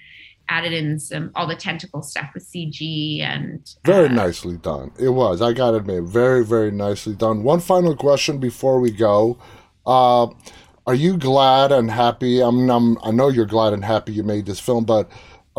added 0.49 0.73
in 0.73 0.99
some 0.99 1.31
all 1.37 1.47
the 1.47 1.55
tentacle 1.55 2.03
stuff 2.03 2.29
with 2.35 2.45
CG 2.45 3.21
and 3.21 3.75
very 3.85 4.09
uh, 4.09 4.13
nicely 4.13 4.57
done. 4.57 4.91
It 4.99 5.11
was. 5.11 5.41
I 5.41 5.53
got 5.53 5.71
to 5.71 5.79
admit, 5.79 6.05
very 6.05 6.45
very 6.45 6.71
nicely 6.71 7.15
done. 7.15 7.43
One 7.43 7.61
final 7.61 7.95
question 7.97 8.39
before 8.39 8.81
we 8.81 8.91
go. 8.91 9.39
Uh, 9.87 10.29
are 10.87 10.95
you 10.95 11.17
glad 11.17 11.73
and 11.73 11.91
happy? 11.91 12.43
I 12.43 12.51
mean, 12.51 12.71
I'm, 12.71 12.99
I 13.05 13.11
know 13.13 13.29
you're 13.29 13.47
glad 13.47 13.73
and 13.73 13.85
happy 13.85 14.13
you 14.13 14.25
made 14.25 14.47
this 14.47 14.59
film, 14.59 14.85
but 14.85 15.09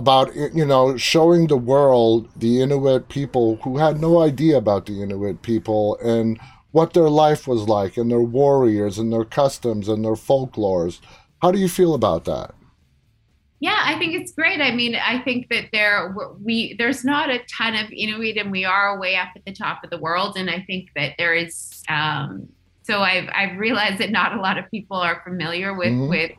about 0.02 0.36
you 0.36 0.66
know 0.66 0.98
showing 0.98 1.48
the 1.48 1.58
world 1.58 2.28
the 2.36 2.62
Inuit 2.62 3.08
people 3.08 3.58
who 3.64 3.78
had 3.78 4.02
no 4.02 4.22
idea 4.22 4.58
about 4.58 4.88
the 4.88 5.04
Inuit 5.04 5.44
people 5.44 5.98
and 6.00 6.40
what 6.72 6.94
their 6.94 7.10
life 7.10 7.48
was 7.48 7.68
like 7.68 7.98
and 7.98 8.10
their 8.10 8.28
warriors 8.42 8.98
and 8.98 9.14
their 9.14 9.26
customs 9.26 9.88
and 9.88 10.04
their 10.04 10.20
folklores. 10.30 11.00
How 11.42 11.52
do 11.52 11.60
you 11.60 11.70
feel 11.70 11.94
about 11.94 12.26
that? 12.26 12.56
Yeah, 13.60 13.80
I 13.84 14.00
think 14.00 14.16
it's 14.16 14.32
great. 14.32 14.60
I 14.60 14.74
mean, 14.74 14.96
I 14.96 15.20
think 15.20 15.50
that 15.50 15.66
there 15.72 16.16
we 16.42 16.76
there's 16.80 17.06
not 17.06 17.30
a 17.30 17.40
ton 17.58 17.76
of 17.76 17.92
Inuit, 17.92 18.38
and 18.38 18.52
we 18.52 18.66
are 18.66 19.00
way 19.00 19.16
up 19.16 19.30
at 19.36 19.46
the 19.46 19.54
top 19.54 19.84
of 19.84 19.92
the 19.92 20.00
world. 20.00 20.36
And 20.36 20.50
I 20.50 20.64
think 20.66 20.90
that 20.96 21.14
there 21.20 21.36
is 21.36 21.84
um, 21.88 22.48
so 22.82 23.02
I've 23.02 23.30
I've 23.34 23.58
realized 23.60 24.00
that 24.00 24.10
not 24.10 24.36
a 24.36 24.42
lot 24.42 24.58
of 24.58 24.66
people 24.72 24.98
are 24.98 25.22
familiar 25.24 25.76
with 25.76 25.94
mm-hmm. 25.94 26.10
with 26.10 26.32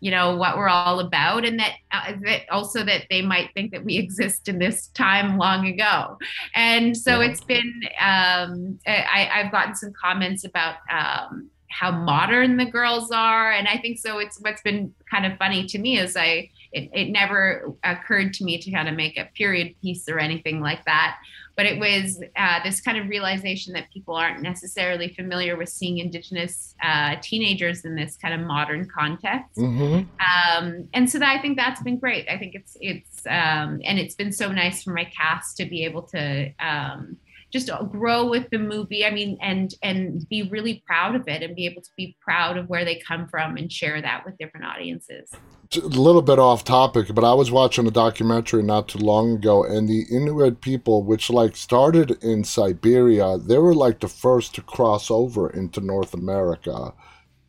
you 0.00 0.10
know 0.10 0.36
what 0.36 0.56
we're 0.56 0.68
all 0.68 1.00
about 1.00 1.44
and 1.44 1.58
that, 1.58 1.74
uh, 1.92 2.12
that 2.24 2.42
also 2.50 2.84
that 2.84 3.04
they 3.10 3.22
might 3.22 3.50
think 3.54 3.72
that 3.72 3.84
we 3.84 3.96
exist 3.98 4.48
in 4.48 4.58
this 4.58 4.88
time 4.88 5.38
long 5.38 5.66
ago. 5.66 6.18
And 6.54 6.96
so 6.96 7.20
it's 7.20 7.42
been 7.42 7.80
um, 8.00 8.78
I, 8.86 9.30
i've 9.34 9.52
gotten 9.52 9.74
some 9.74 9.92
comments 9.92 10.44
about 10.44 10.76
um, 10.90 11.50
how 11.70 11.90
modern 11.90 12.56
the 12.56 12.66
girls 12.66 13.10
are. 13.10 13.52
And 13.52 13.68
i 13.68 13.76
think 13.78 13.98
so 13.98 14.18
it's 14.18 14.40
what's 14.40 14.62
been 14.62 14.94
kind 15.10 15.26
of 15.26 15.36
funny 15.38 15.66
to 15.66 15.78
me 15.78 15.98
is 15.98 16.16
i 16.16 16.50
it, 16.70 16.90
it 16.92 17.10
never 17.10 17.72
occurred 17.82 18.34
to 18.34 18.44
me 18.44 18.58
to 18.58 18.70
kind 18.70 18.88
of 18.88 18.94
make 18.94 19.16
a 19.16 19.28
period 19.34 19.74
piece 19.80 20.06
or 20.08 20.18
anything 20.18 20.60
like 20.60 20.84
that 20.84 21.16
but 21.58 21.66
it 21.66 21.80
was 21.80 22.22
uh, 22.36 22.62
this 22.62 22.80
kind 22.80 22.96
of 22.96 23.08
realization 23.08 23.72
that 23.72 23.90
people 23.92 24.14
aren't 24.14 24.40
necessarily 24.40 25.08
familiar 25.08 25.56
with 25.56 25.68
seeing 25.68 25.98
indigenous 25.98 26.76
uh, 26.84 27.16
teenagers 27.20 27.84
in 27.84 27.96
this 27.96 28.16
kind 28.16 28.32
of 28.32 28.46
modern 28.46 28.88
context 28.88 29.56
mm-hmm. 29.56 30.04
um, 30.56 30.88
and 30.94 31.10
so 31.10 31.18
that, 31.18 31.36
i 31.36 31.42
think 31.42 31.58
that's 31.58 31.82
been 31.82 31.98
great 31.98 32.28
i 32.28 32.38
think 32.38 32.54
it's 32.54 32.76
it's 32.80 33.26
um, 33.26 33.80
and 33.84 33.98
it's 33.98 34.14
been 34.14 34.32
so 34.32 34.52
nice 34.52 34.84
for 34.84 34.92
my 34.92 35.04
cast 35.04 35.56
to 35.56 35.66
be 35.66 35.84
able 35.84 36.02
to 36.02 36.48
um, 36.60 37.16
just 37.52 37.70
grow 37.90 38.28
with 38.28 38.48
the 38.50 38.58
movie. 38.58 39.04
I 39.04 39.10
mean, 39.10 39.38
and 39.40 39.72
and 39.82 40.28
be 40.28 40.48
really 40.50 40.82
proud 40.86 41.14
of 41.14 41.26
it 41.28 41.42
and 41.42 41.56
be 41.56 41.66
able 41.66 41.82
to 41.82 41.90
be 41.96 42.16
proud 42.20 42.56
of 42.56 42.68
where 42.68 42.84
they 42.84 42.96
come 42.96 43.28
from 43.28 43.56
and 43.56 43.72
share 43.72 44.00
that 44.02 44.24
with 44.24 44.36
different 44.38 44.66
audiences. 44.66 45.30
A 45.74 45.80
little 45.80 46.22
bit 46.22 46.38
off 46.38 46.64
topic, 46.64 47.08
but 47.14 47.24
I 47.24 47.34
was 47.34 47.50
watching 47.50 47.86
a 47.86 47.90
documentary 47.90 48.62
not 48.62 48.88
too 48.88 48.98
long 48.98 49.34
ago, 49.34 49.64
and 49.64 49.88
the 49.88 50.04
Inuit 50.10 50.60
people, 50.60 51.02
which 51.02 51.30
like 51.30 51.56
started 51.56 52.22
in 52.22 52.44
Siberia, 52.44 53.38
they 53.38 53.58
were 53.58 53.74
like 53.74 54.00
the 54.00 54.08
first 54.08 54.54
to 54.54 54.62
cross 54.62 55.10
over 55.10 55.50
into 55.50 55.80
North 55.80 56.14
America. 56.14 56.94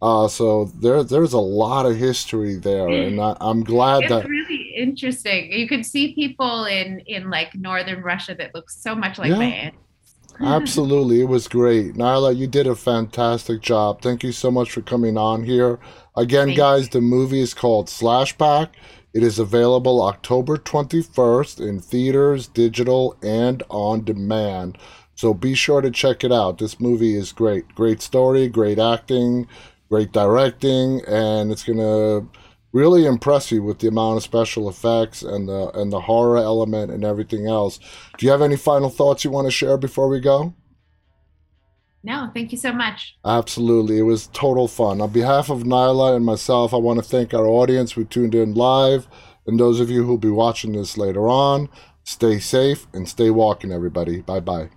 Uh, 0.01 0.27
so 0.29 0.65
there, 0.81 1.03
there's 1.03 1.33
a 1.33 1.39
lot 1.39 1.85
of 1.85 1.97
history 1.97 2.55
there, 2.55 2.87
and 2.87 3.19
I, 3.19 3.35
am 3.41 3.63
glad 3.65 4.03
it's 4.03 4.09
that. 4.09 4.27
really 4.27 4.73
interesting. 4.77 5.51
You 5.51 5.67
could 5.67 5.85
see 5.85 6.13
people 6.13 6.65
in 6.65 6.99
in 7.01 7.29
like 7.29 7.53
northern 7.53 8.01
Russia 8.01 8.33
that 8.35 8.55
look 8.55 8.69
so 8.69 8.95
much 8.95 9.17
like 9.17 9.31
yeah. 9.31 9.37
my 9.37 9.45
aunt. 9.45 9.75
Absolutely, 10.39 11.21
it 11.21 11.27
was 11.27 11.47
great, 11.47 11.95
Nyla. 11.95 12.35
You 12.35 12.47
did 12.47 12.67
a 12.67 12.75
fantastic 12.75 13.61
job. 13.61 14.01
Thank 14.01 14.23
you 14.23 14.31
so 14.31 14.49
much 14.51 14.71
for 14.71 14.81
coming 14.81 15.17
on 15.17 15.43
here. 15.43 15.79
Again, 16.15 16.47
Thank 16.47 16.57
guys, 16.57 16.89
the 16.89 17.01
movie 17.01 17.41
is 17.41 17.53
called 17.53 17.87
Slashback. 17.87 18.69
It 19.13 19.23
is 19.23 19.39
available 19.39 20.01
October 20.03 20.57
21st 20.57 21.67
in 21.67 21.79
theaters, 21.79 22.47
digital, 22.47 23.17
and 23.23 23.63
on 23.69 24.03
demand. 24.03 24.77
So 25.15 25.33
be 25.33 25.55
sure 25.55 25.81
to 25.81 25.91
check 25.91 26.23
it 26.23 26.31
out. 26.31 26.59
This 26.59 26.79
movie 26.79 27.15
is 27.15 27.31
great. 27.31 27.67
Great 27.75 28.01
story, 28.01 28.47
great 28.47 28.79
acting, 28.79 29.47
great 29.89 30.11
directing, 30.11 31.01
and 31.05 31.51
it's 31.51 31.63
going 31.63 31.79
to 31.79 32.27
really 32.71 33.05
impress 33.05 33.51
you 33.51 33.63
with 33.63 33.79
the 33.79 33.87
amount 33.87 34.17
of 34.17 34.23
special 34.23 34.69
effects 34.69 35.21
and 35.21 35.47
the 35.47 35.69
and 35.71 35.91
the 35.91 36.01
horror 36.01 36.37
element 36.37 36.91
and 36.91 37.03
everything 37.03 37.47
else. 37.47 37.79
Do 38.17 38.25
you 38.25 38.31
have 38.31 38.41
any 38.41 38.57
final 38.57 38.89
thoughts 38.89 39.23
you 39.23 39.31
want 39.31 39.47
to 39.47 39.51
share 39.51 39.77
before 39.77 40.07
we 40.07 40.19
go? 40.19 40.53
No, 42.01 42.29
thank 42.33 42.51
you 42.51 42.57
so 42.57 42.71
much. 42.71 43.17
Absolutely. 43.25 43.99
It 43.99 44.03
was 44.03 44.27
total 44.27 44.67
fun. 44.67 45.01
On 45.01 45.11
behalf 45.11 45.49
of 45.49 45.63
Nyla 45.63 46.15
and 46.15 46.25
myself, 46.25 46.73
I 46.73 46.77
want 46.77 46.97
to 46.99 47.03
thank 47.03 47.33
our 47.33 47.45
audience 47.45 47.91
who 47.91 48.05
tuned 48.05 48.33
in 48.33 48.53
live 48.53 49.07
and 49.45 49.59
those 49.59 49.79
of 49.81 49.89
you 49.89 50.05
who'll 50.05 50.17
be 50.17 50.29
watching 50.29 50.71
this 50.73 50.97
later 50.97 51.27
on. 51.27 51.69
Stay 52.03 52.39
safe 52.39 52.87
and 52.93 53.09
stay 53.09 53.29
walking, 53.29 53.71
everybody. 53.71 54.21
Bye 54.21 54.39
bye. 54.39 54.69